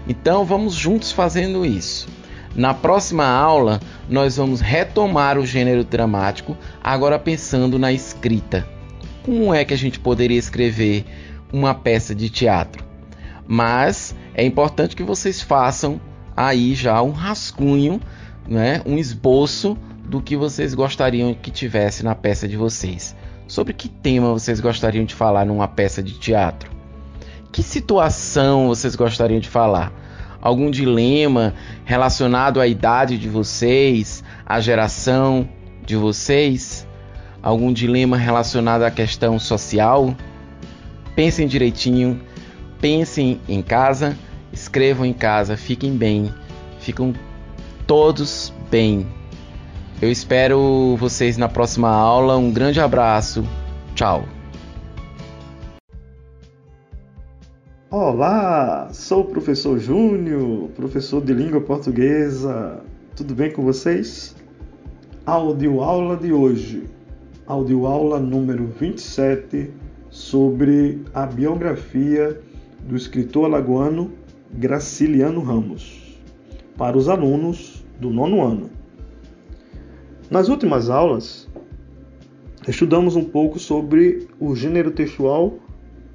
[0.06, 2.06] Então vamos juntos fazendo isso.
[2.54, 8.64] Na próxima aula, nós vamos retomar o gênero dramático, agora pensando na escrita.
[9.24, 11.04] Como é que a gente poderia escrever
[11.52, 12.84] uma peça de teatro?
[13.44, 16.00] Mas é importante que vocês façam
[16.36, 18.00] aí já um rascunho,
[18.48, 23.16] né, um esboço do que vocês gostariam que tivesse na peça de vocês.
[23.46, 26.70] Sobre que tema vocês gostariam de falar numa peça de teatro?
[27.52, 29.92] Que situação vocês gostariam de falar?
[30.46, 35.48] algum dilema relacionado à idade de vocês, à geração
[35.84, 36.86] de vocês,
[37.42, 40.14] algum dilema relacionado à questão social,
[41.16, 42.20] pensem direitinho,
[42.80, 44.16] pensem em casa,
[44.52, 46.32] escrevam em casa, fiquem bem,
[46.78, 47.12] ficam
[47.84, 49.04] todos bem.
[50.00, 52.36] Eu espero vocês na próxima aula.
[52.36, 53.42] Um grande abraço.
[53.94, 54.26] Tchau.
[57.90, 62.82] Olá, sou o professor Júnior, professor de língua portuguesa.
[63.16, 64.36] Tudo bem com vocês?
[65.24, 66.84] Audioaula de hoje,
[67.46, 69.70] audioaula número 27,
[70.10, 72.38] sobre a biografia
[72.80, 74.12] do escritor alagoano
[74.52, 76.20] Graciliano Ramos,
[76.76, 78.75] para os alunos do nono ano.
[80.28, 81.48] Nas últimas aulas,
[82.66, 85.54] estudamos um pouco sobre o gênero textual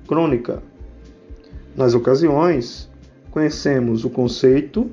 [0.06, 0.62] crônica
[1.78, 2.90] nas ocasiões,
[3.32, 4.92] conhecemos o conceito,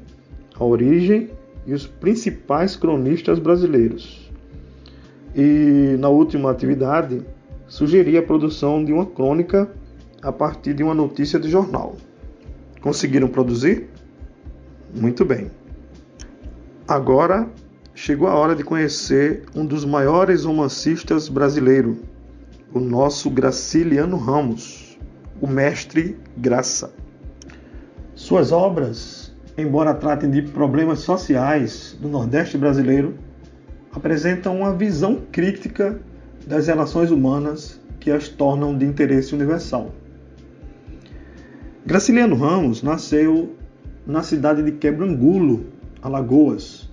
[0.54, 1.30] a origem
[1.66, 4.30] e os principais cronistas brasileiros.
[5.34, 7.20] E na última atividade,
[7.66, 9.68] sugeri a produção de uma crônica
[10.22, 11.96] a partir de uma notícia de jornal.
[12.80, 13.88] Conseguiram produzir?
[14.94, 15.50] Muito bem.
[16.86, 17.50] Agora
[18.00, 21.96] chegou a hora de conhecer um dos maiores romancistas brasileiros,
[22.72, 24.96] o nosso Graciliano Ramos
[25.40, 26.92] o mestre Graça.
[28.14, 33.16] Suas obras, embora tratem de problemas sociais do Nordeste brasileiro,
[33.92, 36.00] apresentam uma visão crítica
[36.46, 39.92] das relações humanas que as tornam de interesse universal.
[41.84, 43.56] Graciliano Ramos nasceu
[44.06, 45.66] na cidade de Quebrangulo,
[46.00, 46.87] Alagoas,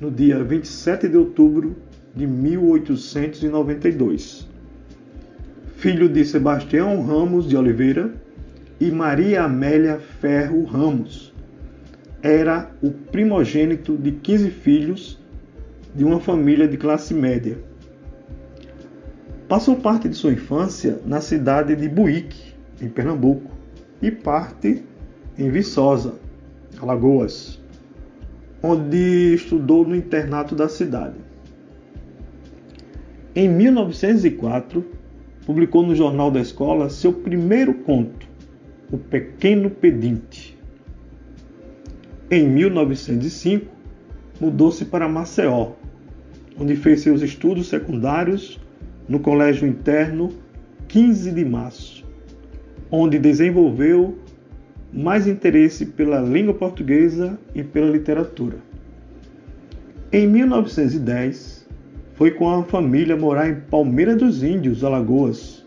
[0.00, 1.76] no dia 27 de outubro
[2.16, 4.50] de 1892
[5.80, 8.12] filho de Sebastião Ramos de Oliveira
[8.78, 11.32] e Maria Amélia Ferro Ramos.
[12.22, 15.18] Era o primogênito de 15 filhos
[15.94, 17.56] de uma família de classe média.
[19.48, 23.50] Passou parte de sua infância na cidade de Buíque, em Pernambuco,
[24.02, 24.84] e parte
[25.38, 26.16] em Viçosa,
[26.78, 27.58] Alagoas,
[28.62, 31.16] onde estudou no internato da cidade.
[33.34, 34.84] Em 1904,
[35.46, 38.28] publicou no jornal da escola seu primeiro conto,
[38.92, 40.58] O Pequeno Pedinte.
[42.30, 43.66] Em 1905,
[44.40, 45.72] mudou-se para Maceió,
[46.58, 48.60] onde fez seus estudos secundários
[49.08, 50.32] no Colégio Interno
[50.88, 52.04] 15 de Março,
[52.90, 54.18] onde desenvolveu
[54.92, 58.56] mais interesse pela língua portuguesa e pela literatura.
[60.12, 61.68] Em 1910,
[62.14, 65.64] foi com a família morar em Palmeira dos Índios, Alagoas,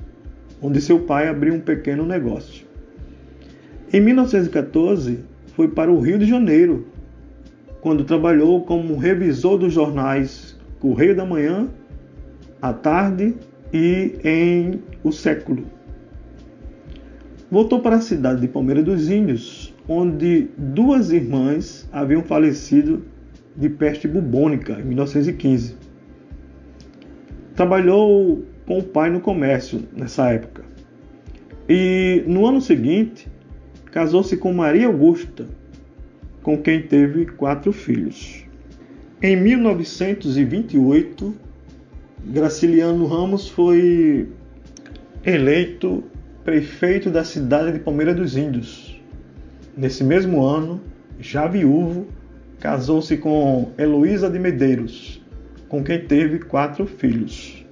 [0.61, 2.65] onde seu pai abriu um pequeno negócio.
[3.91, 5.19] Em 1914,
[5.55, 6.87] foi para o Rio de Janeiro,
[7.79, 11.69] quando trabalhou como revisor dos jornais Correio da Manhã,
[12.61, 13.35] à tarde
[13.73, 15.65] e em O Século.
[17.53, 23.05] Voltou para a cidade de Palmeira dos Índios, onde duas irmãs haviam falecido
[23.55, 25.75] de peste bubônica em 1915.
[27.55, 30.63] Trabalhou com o pai no comércio nessa época.
[31.69, 33.27] E no ano seguinte,
[33.91, 35.45] casou-se com Maria Augusta,
[36.41, 38.45] com quem teve quatro filhos.
[39.21, 41.35] Em 1928,
[42.25, 44.27] Graciliano Ramos foi
[45.23, 46.03] eleito
[46.43, 49.01] prefeito da cidade de Palmeira dos Índios.
[49.75, 50.81] Nesse mesmo ano,
[51.19, 52.07] já viúvo,
[52.59, 55.21] casou-se com Heloísa de Medeiros,
[55.69, 57.65] com quem teve quatro filhos.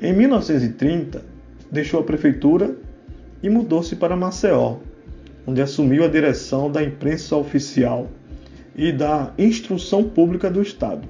[0.00, 1.24] Em 1930,
[1.70, 2.76] deixou a prefeitura
[3.42, 4.78] e mudou-se para Maceió,
[5.44, 8.08] onde assumiu a direção da imprensa oficial
[8.76, 11.06] e da instrução pública do Estado.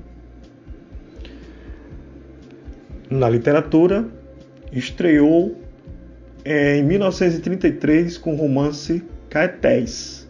[3.10, 4.08] Na literatura,
[4.72, 5.59] estreou
[6.44, 10.28] é, em 1933 com o romance Caetés.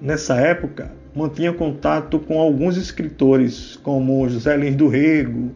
[0.00, 5.50] Nessa época, mantinha contato com alguns escritores como José Lins do Rego,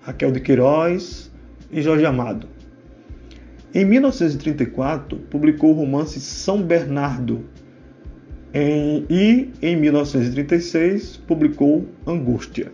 [0.00, 1.30] Raquel de Queiroz
[1.70, 2.48] e Jorge Amado.
[3.74, 7.44] Em 1934, publicou o romance São Bernardo
[8.52, 12.70] em, e, em 1936, publicou Angústia.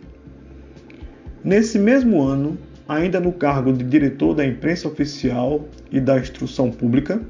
[1.42, 7.20] Nesse mesmo ano, ainda no cargo de diretor da imprensa oficial e da instrução pública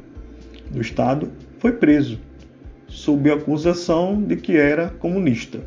[0.71, 2.21] do Estado, foi preso,
[2.87, 5.61] sob acusação de que era comunista.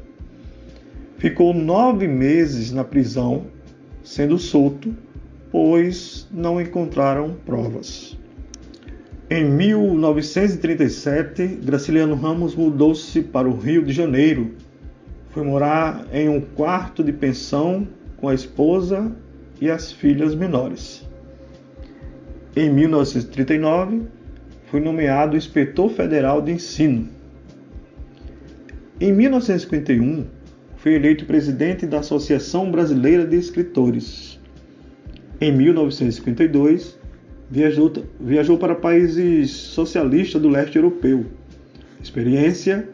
[1.18, 3.46] Ficou nove meses na prisão,
[4.04, 4.94] sendo solto,
[5.52, 8.18] pois não encontraram provas.
[9.30, 14.52] Em 1937, Graciliano Ramos mudou-se para o Rio de Janeiro.
[15.30, 17.88] Foi morar em um quarto de pensão
[18.18, 19.16] com a esposa
[19.62, 21.08] e as filhas menores.
[22.56, 24.04] Em 1939,
[24.68, 27.10] foi nomeado inspetor federal de ensino.
[29.02, 30.28] Em 1951,
[30.78, 34.40] foi eleito presidente da Associação Brasileira de Escritores.
[35.42, 36.96] Em 1952,
[37.50, 41.26] viajou, viajou para países socialistas do leste europeu.
[42.04, 42.88] Experiência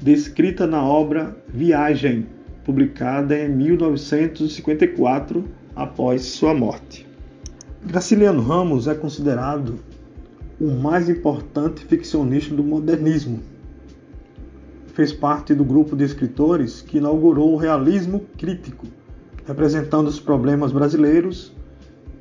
[0.00, 2.26] descrita na obra Viagem,
[2.64, 5.44] publicada em 1954,
[5.76, 7.13] após sua morte.
[7.86, 9.78] Graciliano Ramos é considerado
[10.58, 13.40] o mais importante ficcionista do modernismo.
[14.94, 18.86] Fez parte do grupo de escritores que inaugurou o realismo crítico,
[19.46, 21.52] representando os problemas brasileiros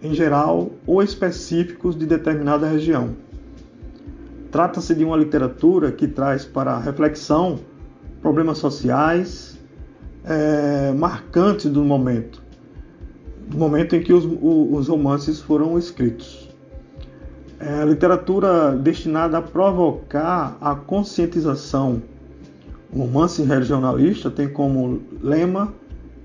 [0.01, 3.15] em geral ou específicos de determinada região.
[4.51, 7.57] Trata-se de uma literatura que traz para reflexão
[8.21, 9.57] problemas sociais,
[10.25, 12.42] é, marcantes do momento,
[13.51, 16.49] momento em que os, os romances foram escritos.
[17.59, 22.01] É a literatura destinada a provocar a conscientização.
[22.91, 25.73] O romance regionalista tem como lema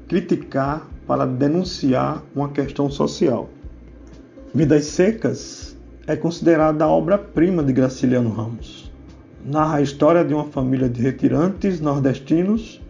[0.08, 3.48] criticar para denunciar uma questão social.
[4.54, 5.76] Vidas Secas
[6.06, 8.90] é considerada a obra-prima de Graciliano Ramos.
[9.44, 12.80] Narra a história de uma família de retirantes nordestinos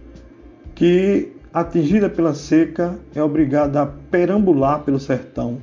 [0.74, 5.58] que, atingida pela seca, é obrigada a perambular pelo sertão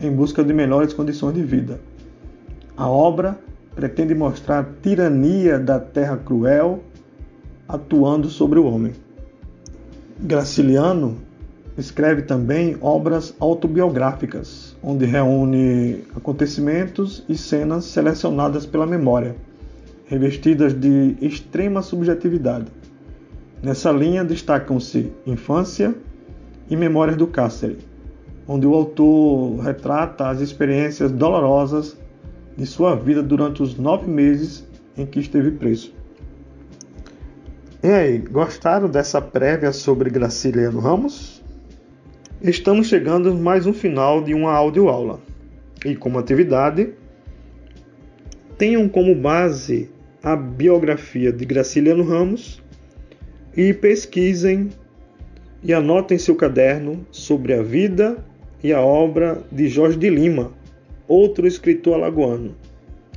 [0.00, 1.80] em busca de melhores condições de vida.
[2.76, 3.38] A obra
[3.74, 6.82] pretende mostrar a tirania da terra cruel
[7.66, 8.92] atuando sobre o homem.
[10.20, 11.16] Graciliano
[11.76, 19.36] escreve também obras autobiográficas, onde reúne acontecimentos e cenas selecionadas pela memória,
[20.06, 22.66] revestidas de extrema subjetividade.
[23.60, 25.92] Nessa linha destacam-se Infância
[26.70, 27.78] e Memórias do Cárcere,
[28.46, 31.98] onde o autor retrata as experiências dolorosas
[32.56, 34.64] de sua vida durante os nove meses
[34.96, 35.92] em que esteve preso.
[37.82, 41.42] E aí, gostaram dessa prévia sobre Graciliano Ramos?
[42.40, 45.18] Estamos chegando mais um final de uma audioaula.
[45.84, 46.92] E como atividade,
[48.56, 49.90] tenham como base
[50.22, 52.62] a biografia de Graciliano Ramos
[53.58, 54.70] e pesquisem
[55.64, 58.24] e anotem seu caderno sobre a vida
[58.62, 60.52] e a obra de Jorge de Lima,
[61.08, 62.54] outro escritor alagoano.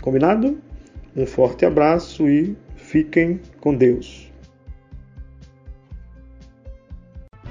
[0.02, 0.58] Combinado?
[1.16, 4.32] Um forte abraço e fiquem com Deus.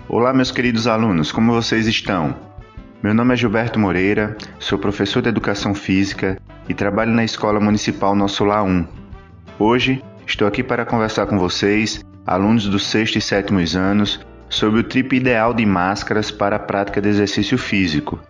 [0.08, 2.34] Olá, meus queridos alunos, como vocês estão?
[3.04, 6.36] Meu nome é Gilberto Moreira, sou professor de Educação Física
[6.68, 8.84] e trabalho na Escola Municipal Nosso Lá 1.
[9.60, 14.84] Hoje estou aqui para conversar com vocês, alunos dos sexto e sétimos anos, sobre o
[14.84, 18.20] tipo ideal de máscaras para a prática de exercício físico,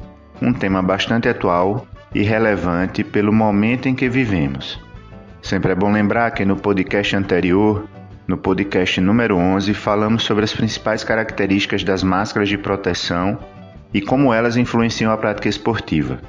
[0.40, 4.80] um tema bastante atual e relevante pelo momento em que vivemos.
[5.42, 7.86] Sempre é bom lembrar que no podcast anterior
[8.26, 13.36] no podcast número 11, falamos sobre as principais características das máscaras de proteção
[13.92, 16.20] e como elas influenciam a prática esportiva.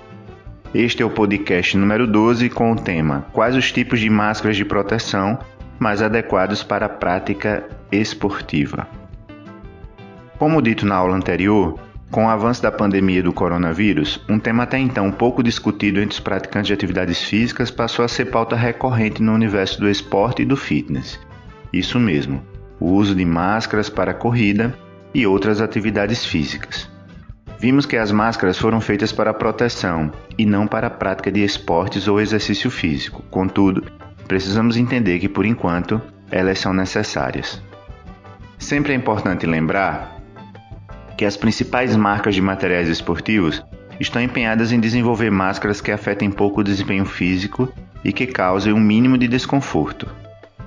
[0.73, 4.65] Este é o podcast número 12 com o tema Quais os tipos de máscaras de
[4.65, 5.37] proteção
[5.81, 8.87] mais adequados para a prática esportiva.
[10.37, 11.79] Como dito na aula anterior,
[12.11, 16.19] com o avanço da pandemia do coronavírus, um tema até então pouco discutido entre os
[16.19, 20.55] praticantes de atividades físicas passou a ser pauta recorrente no universo do esporte e do
[20.55, 21.19] fitness.
[21.73, 22.43] Isso mesmo,
[22.79, 24.77] o uso de máscaras para corrida
[25.15, 26.87] e outras atividades físicas.
[27.57, 32.07] Vimos que as máscaras foram feitas para proteção e não para a prática de esportes
[32.07, 33.23] ou exercício físico.
[33.31, 33.83] Contudo,
[34.31, 36.01] precisamos entender que, por enquanto,
[36.31, 37.61] elas são necessárias.
[38.57, 40.21] Sempre é importante lembrar
[41.17, 43.61] que as principais marcas de materiais esportivos
[43.99, 47.67] estão empenhadas em desenvolver máscaras que afetem pouco o desempenho físico
[48.05, 50.07] e que causem um mínimo de desconforto.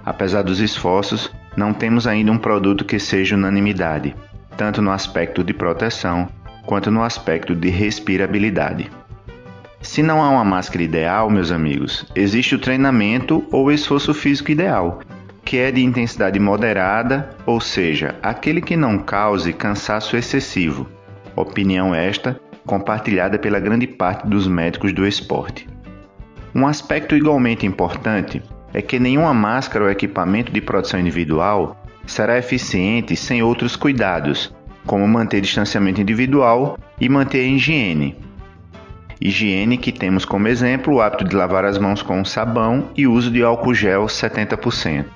[0.05, 4.15] Apesar dos esforços, não temos ainda um produto que seja unanimidade,
[4.59, 6.29] tanto no aspecto de proteção
[6.67, 8.91] quanto no aspecto de respirabilidade.
[9.85, 15.01] Se não há uma máscara ideal, meus amigos, existe o treinamento ou esforço físico ideal,
[15.45, 20.89] que é de intensidade moderada, ou seja, aquele que não cause cansaço excessivo.
[21.37, 25.69] Opinião esta compartilhada pela grande parte dos médicos do esporte.
[26.55, 28.43] Um aspecto igualmente importante
[28.73, 34.53] é que nenhuma máscara ou equipamento de proteção individual será eficiente sem outros cuidados,
[34.87, 38.17] como manter distanciamento individual e manter a higiene.
[39.25, 43.31] Higiene que temos como exemplo o hábito de lavar as mãos com sabão e uso
[43.31, 45.07] de álcool gel 70%.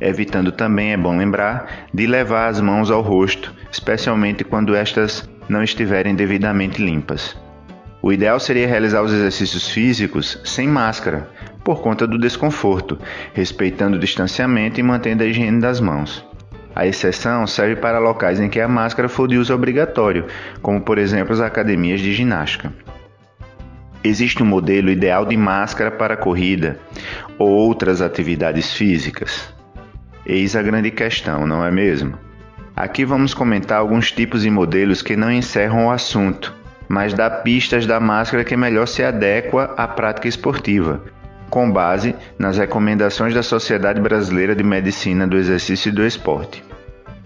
[0.00, 5.62] Evitando também, é bom lembrar, de levar as mãos ao rosto, especialmente quando estas não
[5.62, 7.36] estiverem devidamente limpas.
[8.02, 11.30] O ideal seria realizar os exercícios físicos sem máscara,
[11.62, 12.98] por conta do desconforto,
[13.34, 16.26] respeitando o distanciamento e mantendo a higiene das mãos.
[16.74, 20.26] A exceção serve para locais em que a máscara for de uso obrigatório,
[20.60, 22.72] como por exemplo as academias de ginástica.
[24.02, 26.78] Existe um modelo ideal de máscara para corrida
[27.36, 29.52] ou outras atividades físicas?
[30.24, 32.14] Eis a grande questão, não é mesmo?
[32.76, 36.54] Aqui vamos comentar alguns tipos e modelos que não encerram o assunto,
[36.88, 41.02] mas dá pistas da máscara que melhor se adequa à prática esportiva,
[41.50, 46.62] com base nas recomendações da Sociedade Brasileira de Medicina do Exercício e do Esporte.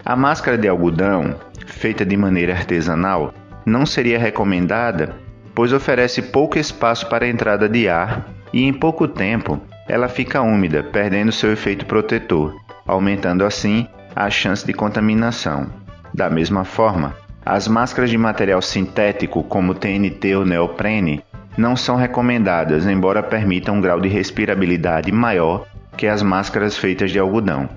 [0.03, 1.35] A máscara de algodão,
[1.67, 3.31] feita de maneira artesanal,
[3.63, 5.15] não seria recomendada,
[5.55, 10.41] pois oferece pouco espaço para a entrada de ar e em pouco tempo ela fica
[10.41, 12.55] úmida, perdendo seu efeito protetor,
[12.87, 15.67] aumentando assim a chance de contaminação.
[16.13, 17.15] Da mesma forma,
[17.45, 21.23] as máscaras de material sintético, como TNT ou neoprene,
[21.57, 25.65] não são recomendadas, embora permitam um grau de respirabilidade maior
[25.97, 27.69] que as máscaras feitas de algodão.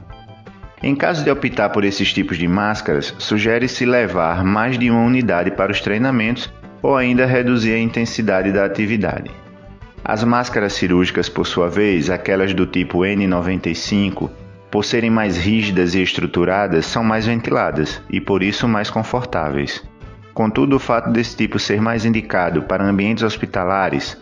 [0.83, 5.51] Em caso de optar por esses tipos de máscaras, sugere-se levar mais de uma unidade
[5.51, 6.53] para os treinamentos
[6.87, 9.29] ou ainda reduzir a intensidade da atividade.
[10.05, 14.31] As máscaras cirúrgicas, por sua vez, aquelas do tipo N95,
[14.71, 19.83] por serem mais rígidas e estruturadas, são mais ventiladas e por isso mais confortáveis.
[20.33, 24.17] Contudo, o fato desse tipo ser mais indicado para ambientes hospitalares,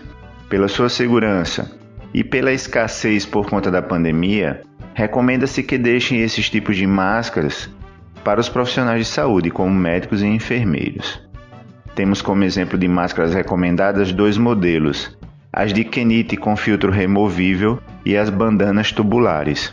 [0.48, 1.70] pela sua segurança
[2.14, 4.62] e pela escassez por conta da pandemia,
[4.94, 7.68] recomenda-se que deixem esses tipos de máscaras
[8.24, 11.22] para os profissionais de saúde, como médicos e enfermeiros.
[11.94, 15.16] Temos como exemplo de máscaras recomendadas dois modelos:
[15.52, 19.72] as de Kenite com filtro removível e as bandanas tubulares.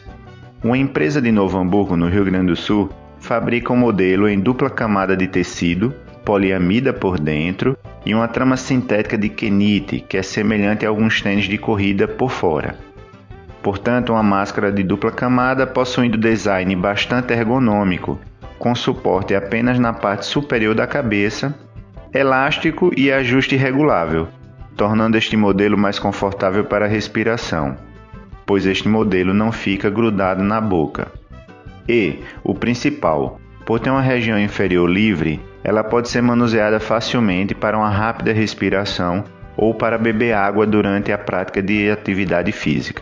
[0.63, 2.89] Uma empresa de Novo Hamburgo, no Rio Grande do Sul,
[3.19, 5.91] fabrica um modelo em dupla camada de tecido,
[6.23, 7.75] poliamida por dentro
[8.05, 12.29] e uma trama sintética de kenite, que é semelhante a alguns tênis de corrida por
[12.29, 12.77] fora.
[13.63, 18.19] Portanto, uma máscara de dupla camada possuindo design bastante ergonômico,
[18.59, 21.55] com suporte apenas na parte superior da cabeça,
[22.13, 24.27] elástico e ajuste regulável,
[24.75, 27.77] tornando este modelo mais confortável para a respiração
[28.51, 31.07] pois este modelo não fica grudado na boca.
[31.87, 37.77] E, o principal, por ter uma região inferior livre, ela pode ser manuseada facilmente para
[37.77, 39.23] uma rápida respiração
[39.55, 43.01] ou para beber água durante a prática de atividade física.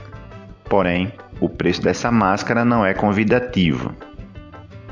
[0.66, 3.92] Porém, o preço dessa máscara não é convidativo.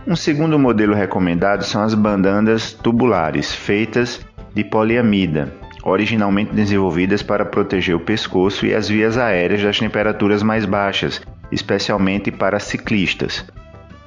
[0.09, 5.53] Um segundo modelo recomendado são as bandanas tubulares, feitas de poliamida,
[5.83, 11.21] originalmente desenvolvidas para proteger o pescoço e as vias aéreas das temperaturas mais baixas,
[11.51, 13.45] especialmente para ciclistas.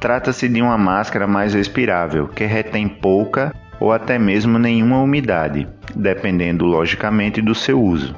[0.01, 6.64] Trata-se de uma máscara mais respirável, que retém pouca ou até mesmo nenhuma umidade, dependendo
[6.64, 8.16] logicamente do seu uso.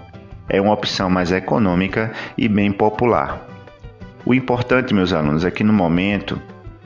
[0.49, 3.45] É uma opção mais econômica e bem popular.
[4.25, 6.41] O importante, meus alunos, é que no momento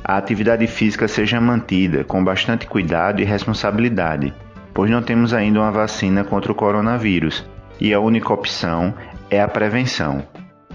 [0.06, 4.32] a atividade física seja mantida com bastante cuidado e responsabilidade
[4.76, 7.42] pois não temos ainda uma vacina contra o coronavírus
[7.80, 8.92] e a única opção
[9.30, 10.22] é a prevenção.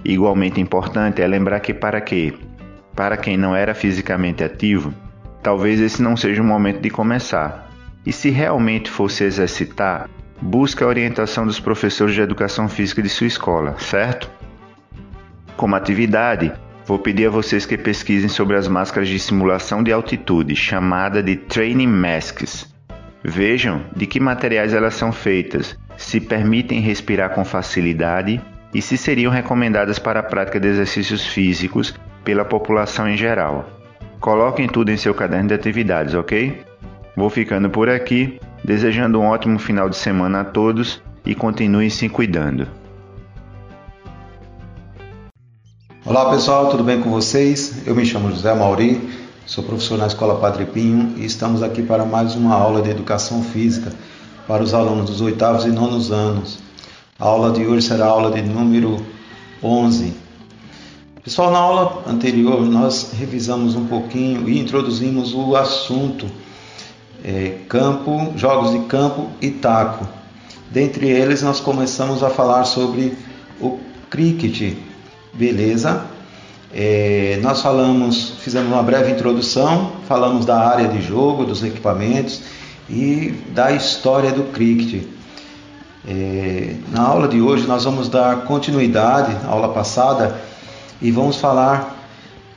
[0.04, 2.34] Igualmente importante é lembrar que para que
[2.96, 4.92] para quem não era fisicamente ativo,
[5.44, 7.70] talvez esse não seja o momento de começar.
[8.04, 10.10] E se realmente for se exercitar,
[10.42, 14.32] busque a orientação dos professores de educação física de sua escola, certo?
[15.56, 16.52] Como atividade,
[16.92, 21.38] vou pedir a vocês que pesquisem sobre as máscaras de simulação de altitude, chamada de
[21.38, 22.68] Training Masks.
[23.24, 28.42] Vejam de que materiais elas são feitas, se permitem respirar com facilidade
[28.74, 31.96] e se seriam recomendadas para a prática de exercícios físicos
[32.26, 33.70] pela população em geral.
[34.20, 36.62] Coloquem tudo em seu caderno de atividades, ok?
[37.16, 38.38] Vou ficando por aqui.
[38.66, 42.81] Desejando um ótimo final de semana a todos e continuem se cuidando.
[46.04, 47.86] Olá pessoal, tudo bem com vocês?
[47.86, 49.08] Eu me chamo José Mauri,
[49.46, 53.44] sou professor na Escola Padre Pinho e estamos aqui para mais uma aula de Educação
[53.44, 53.94] Física
[54.48, 56.58] para os alunos dos oitavos e nonos anos.
[57.20, 59.06] A aula de hoje será a aula de número
[59.62, 60.16] 11.
[61.24, 66.26] Pessoal, na aula anterior nós revisamos um pouquinho e introduzimos o assunto
[67.24, 70.08] é, campo, jogos de campo e taco.
[70.72, 73.16] Dentre eles nós começamos a falar sobre
[73.60, 73.78] o
[74.10, 74.76] cricket,
[75.34, 76.06] beleza?
[76.74, 82.42] É, nós falamos, fizemos uma breve introdução, falamos da área de jogo, dos equipamentos
[82.90, 85.04] e da história do cricket.
[86.08, 90.40] É, na aula de hoje nós vamos dar continuidade à aula passada
[91.02, 91.98] e vamos falar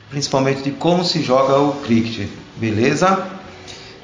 [0.09, 3.27] principalmente de como se joga o cricket, beleza?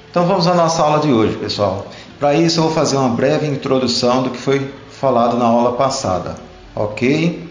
[0.09, 1.87] Então vamos à nossa aula de hoje, pessoal.
[2.19, 6.35] Para isso eu vou fazer uma breve introdução do que foi falado na aula passada,
[6.75, 7.50] ok?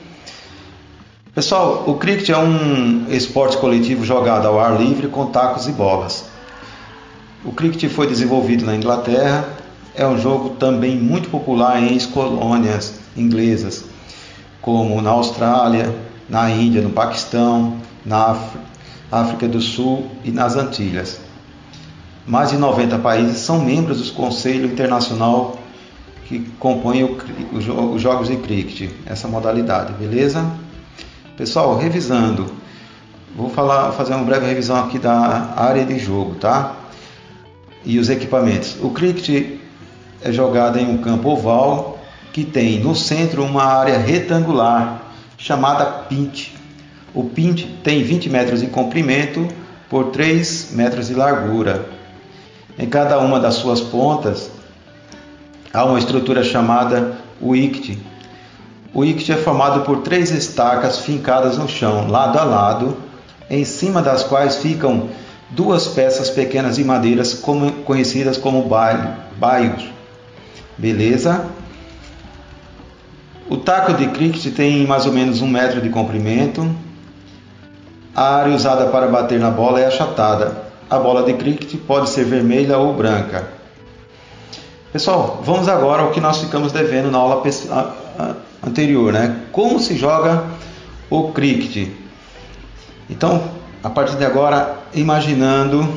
[1.32, 6.24] Pessoal, o cricket é um esporte coletivo jogado ao ar livre com tacos e bolas.
[7.44, 9.48] O cricket foi desenvolvido na Inglaterra,
[9.94, 13.84] é um jogo também muito popular em ex-colônias inglesas,
[14.60, 15.94] como na Austrália,
[16.28, 18.36] na Índia, no Paquistão, na
[19.12, 21.20] África do Sul e nas Antilhas.
[22.26, 25.56] Mais de 90 países são membros do Conselho Internacional
[26.26, 27.04] que compõe
[27.52, 30.44] os jogos de cricket, essa modalidade, beleza?
[31.36, 32.52] Pessoal, revisando,
[33.34, 36.76] vou falar, fazer uma breve revisão aqui da área de jogo, tá?
[37.84, 38.76] E os equipamentos.
[38.82, 39.58] O cricket
[40.22, 41.98] é jogado em um campo oval
[42.32, 45.02] que tem no centro uma área retangular
[45.38, 46.52] chamada pint.
[47.14, 49.48] O pint tem 20 metros de comprimento
[49.88, 51.88] por 3 metros de largura.
[52.78, 54.50] Em cada uma das suas pontas
[55.72, 57.98] há uma estrutura chamada wicket,
[58.92, 62.96] o wicket é formado por três estacas fincadas no chão, lado a lado,
[63.48, 65.08] em cima das quais ficam
[65.50, 68.62] duas peças pequenas de madeiras como, conhecidas como
[69.36, 69.84] baios.
[70.76, 71.46] Beleza?
[73.48, 76.68] O taco de cricket tem mais ou menos um metro de comprimento.
[78.14, 80.56] A área usada para bater na bola é achatada.
[80.88, 83.48] A bola de cricket pode ser vermelha ou branca.
[84.92, 87.42] Pessoal, vamos agora ao que nós ficamos devendo na aula
[88.62, 89.40] anterior, né?
[89.52, 90.44] Como se joga
[91.08, 91.88] o cricket.
[93.08, 93.42] Então,
[93.82, 95.88] a partir de agora, imaginando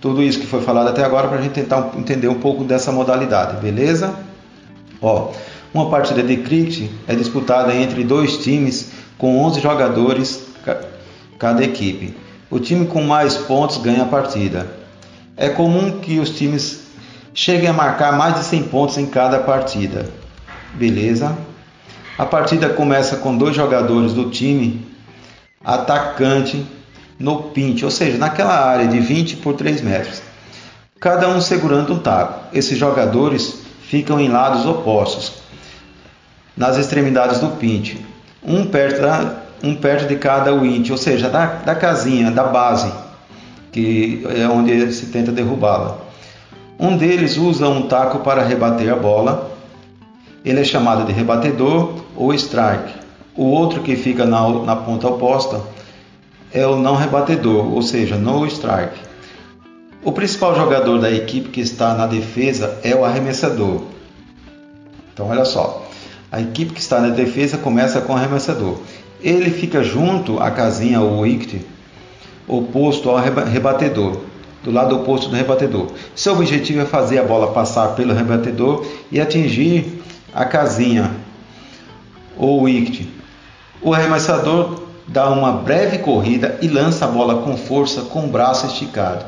[0.00, 2.92] tudo isso que foi falado até agora para a gente tentar entender um pouco dessa
[2.92, 4.14] modalidade, beleza?
[5.00, 5.32] Ó,
[5.72, 10.46] uma partida de cricket é disputada entre dois times com 11 jogadores
[11.38, 12.14] cada equipe.
[12.50, 14.66] O time com mais pontos ganha a partida.
[15.36, 16.82] É comum que os times
[17.32, 20.08] cheguem a marcar mais de 100 pontos em cada partida.
[20.74, 21.36] Beleza?
[22.20, 24.86] A partida começa com dois jogadores do time
[25.64, 26.62] atacante
[27.18, 30.20] no pinte, ou seja, naquela área de 20 por 3 metros,
[31.00, 32.54] cada um segurando um taco.
[32.54, 35.32] Esses jogadores ficam em lados opostos,
[36.54, 38.04] nas extremidades do pinte,
[38.44, 42.92] um perto, da, um perto de cada wint, ou seja, da, da casinha, da base,
[43.72, 45.96] que é onde se tenta derrubá-la.
[46.78, 49.58] Um deles usa um taco para rebater a bola
[50.44, 52.94] ele é chamado de rebatedor ou strike.
[53.36, 55.60] O outro que fica na, na ponta oposta
[56.52, 58.98] é o não rebatedor, ou seja, no strike.
[60.02, 63.82] O principal jogador da equipe que está na defesa é o arremessador.
[65.12, 65.86] Então, olha só,
[66.32, 68.78] a equipe que está na defesa começa com o arremessador.
[69.20, 71.62] Ele fica junto à casinha ou wicket
[72.48, 74.22] oposto ao rebatedor,
[74.64, 75.88] do lado oposto do rebatedor.
[76.14, 79.99] Seu objetivo é fazer a bola passar pelo rebatedor e atingir
[80.34, 81.10] a casinha
[82.36, 83.06] ou wicket.
[83.82, 88.66] O arremessador dá uma breve corrida e lança a bola com força com o braço
[88.66, 89.24] esticado.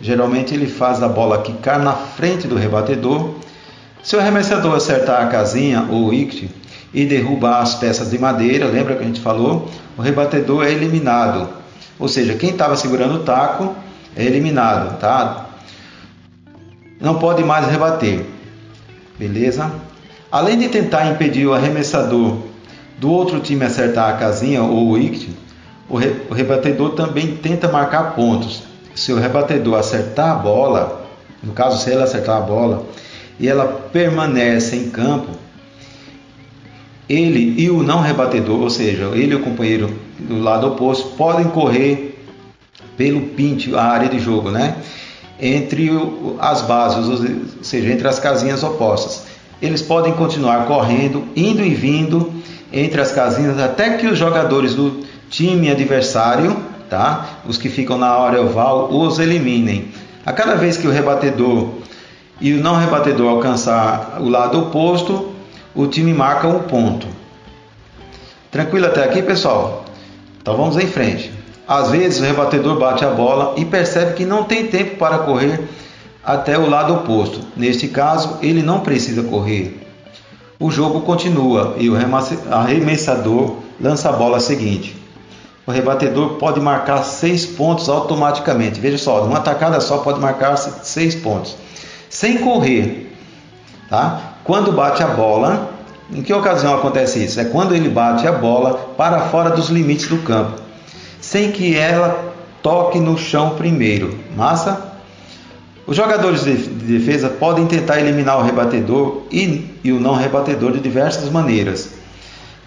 [0.00, 3.34] Geralmente ele faz a bola quicar na frente do rebatedor.
[4.02, 6.50] Se o arremessador acertar a casinha ou wicket
[6.92, 9.68] e derrubar as peças de madeira, lembra que a gente falou?
[9.96, 11.48] O rebatedor é eliminado.
[11.98, 13.74] Ou seja, quem estava segurando o taco
[14.16, 15.46] é eliminado, tá?
[17.00, 18.26] Não pode mais rebater.
[19.18, 19.70] Beleza?
[20.34, 22.38] Além de tentar impedir o arremessador
[22.98, 25.28] do outro time acertar a casinha ou o wicket,
[25.88, 28.64] o, re o rebatedor também tenta marcar pontos.
[28.96, 31.06] Se o rebatedor acertar a bola,
[31.40, 32.84] no caso se ele acertar a bola,
[33.38, 35.30] e ela permanece em campo,
[37.08, 41.44] ele e o não rebatedor, ou seja, ele e o companheiro do lado oposto, podem
[41.44, 42.20] correr
[42.96, 44.78] pelo pinte, a área de jogo, né?
[45.40, 45.90] entre
[46.38, 49.23] as bases, ou seja, entre as casinhas opostas.
[49.60, 52.32] Eles podem continuar correndo, indo e vindo
[52.72, 56.56] entre as casinhas até que os jogadores do time adversário,
[56.90, 57.26] tá?
[57.46, 59.88] Os que ficam na área oval, os eliminem.
[60.26, 61.68] A cada vez que o rebatedor
[62.40, 65.32] e o não rebatedor alcançar o lado oposto,
[65.74, 67.06] o time marca um ponto.
[68.50, 69.84] Tranquilo até aqui, pessoal?
[70.40, 71.32] Então vamos em frente.
[71.66, 75.60] Às vezes o rebatedor bate a bola e percebe que não tem tempo para correr
[76.24, 77.40] até o lado oposto.
[77.56, 79.80] Neste caso, ele não precisa correr.
[80.58, 81.96] O jogo continua e o
[82.50, 84.96] arremessador lança a bola seguinte.
[85.66, 88.80] O rebatedor pode marcar seis pontos automaticamente.
[88.80, 91.56] Veja só, numa tacada só pode marcar seis pontos,
[92.08, 93.14] sem correr.
[93.88, 94.34] Tá?
[94.44, 95.70] Quando bate a bola,
[96.12, 97.40] em que ocasião acontece isso?
[97.40, 100.60] É quando ele bate a bola para fora dos limites do campo,
[101.20, 102.32] sem que ela
[102.62, 104.18] toque no chão primeiro.
[104.36, 104.93] Massa?
[105.86, 110.80] Os jogadores de defesa podem tentar eliminar o rebatedor e, e o não rebatedor de
[110.80, 111.90] diversas maneiras.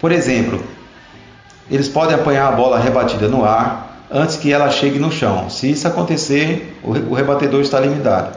[0.00, 0.62] Por exemplo,
[1.68, 5.50] eles podem apanhar a bola rebatida no ar antes que ela chegue no chão.
[5.50, 8.36] Se isso acontecer, o rebatedor está eliminado.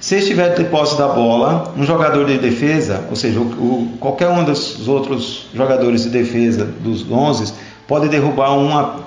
[0.00, 4.44] Se estiver de posse da bola, um jogador de defesa, ou seja, o, qualquer um
[4.44, 7.52] dos outros jogadores de defesa dos 11
[7.86, 9.00] pode derrubar uma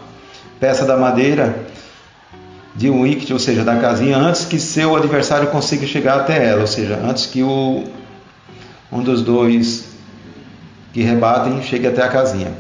[0.60, 1.71] peça da madeira
[2.76, 6.62] de um wicket, ou seja, da casinha, antes que seu adversário consiga chegar até ela,
[6.62, 7.84] ou seja, antes que o,
[8.92, 9.86] um dos dois
[10.94, 12.52] que rebatem chegue até a casinha.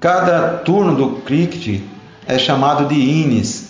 [0.00, 1.82] Cada turno do cricket
[2.26, 3.68] é chamado de innings.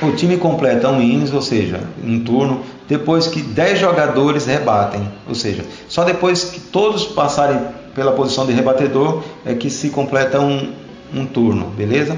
[0.00, 5.34] O time completa um innings, ou seja, um turno, depois que 10 jogadores rebatem, ou
[5.34, 7.60] seja, só depois que todos passarem
[7.94, 10.72] pela posição de rebatedor é que se completa um,
[11.12, 12.16] um turno, beleza?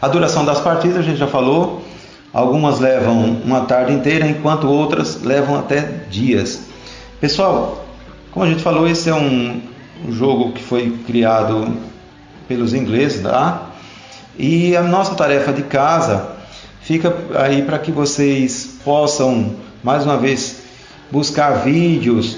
[0.00, 1.82] A duração das partidas a gente já falou,
[2.32, 6.64] algumas levam uma tarde inteira, enquanto outras levam até dias.
[7.18, 7.86] Pessoal,
[8.30, 9.62] como a gente falou, esse é um
[10.10, 11.74] jogo que foi criado
[12.46, 13.70] pelos ingleses, tá?
[14.38, 16.32] E a nossa tarefa de casa
[16.82, 20.62] fica aí para que vocês possam, mais uma vez,
[21.10, 22.36] buscar vídeos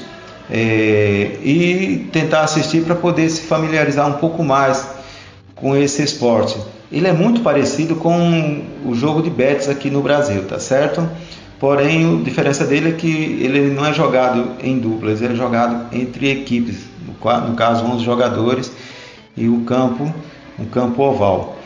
[0.48, 4.86] é, e tentar assistir para poder se familiarizar um pouco mais
[5.56, 6.56] com esse esporte.
[6.90, 11.09] Ele é muito parecido com o jogo de bets aqui no Brasil, tá certo?
[11.60, 13.09] Porém, a diferença dele é que
[13.43, 18.73] ele não é jogado em duplas, ele é jogado entre equipes, no caso 11 jogadores
[19.36, 20.12] e o campo,
[20.59, 21.59] um campo oval.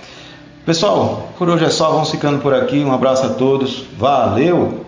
[0.65, 2.79] Pessoal, por hoje é só, vamos ficando por aqui.
[2.79, 3.85] Um abraço a todos.
[3.99, 4.85] Valeu!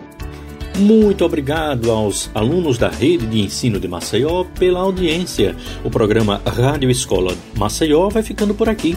[0.78, 5.56] Muito obrigado aos alunos da Rede de Ensino de Maceió pela audiência.
[5.85, 8.97] O programa Rádio Escola Maceió vai ficando por aqui.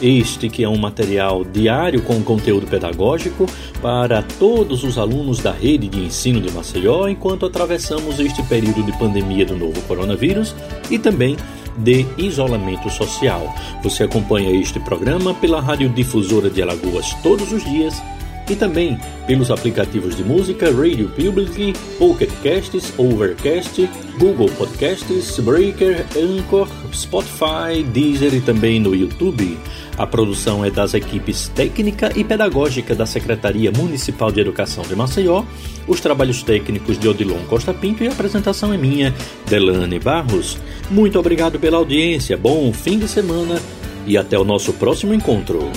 [0.00, 3.46] Este que é um material diário com conteúdo pedagógico
[3.82, 8.96] para todos os alunos da rede de ensino de Maceió enquanto atravessamos este período de
[8.98, 10.54] pandemia do novo coronavírus
[10.90, 11.36] e também
[11.76, 13.54] de isolamento social.
[13.82, 17.94] Você acompanha este programa pela Radiodifusora de Alagoas todos os dias
[18.48, 26.68] e também pelos aplicativos de música Radio Public, Pocket Casts, Overcast, Google Podcasts, Breaker, Anchor,
[26.92, 29.56] Spotify, Deezer e também no YouTube.
[30.00, 35.44] A produção é das equipes técnica e pedagógica da Secretaria Municipal de Educação de Maceió,
[35.86, 39.14] os trabalhos técnicos de Odilon Costa Pinto e a apresentação é minha,
[39.46, 40.56] Delane Barros.
[40.90, 43.60] Muito obrigado pela audiência, bom fim de semana
[44.06, 45.70] e até o nosso próximo encontro.